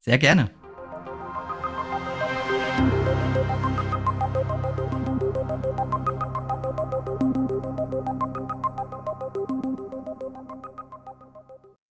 Sehr 0.00 0.18
gerne. 0.18 0.50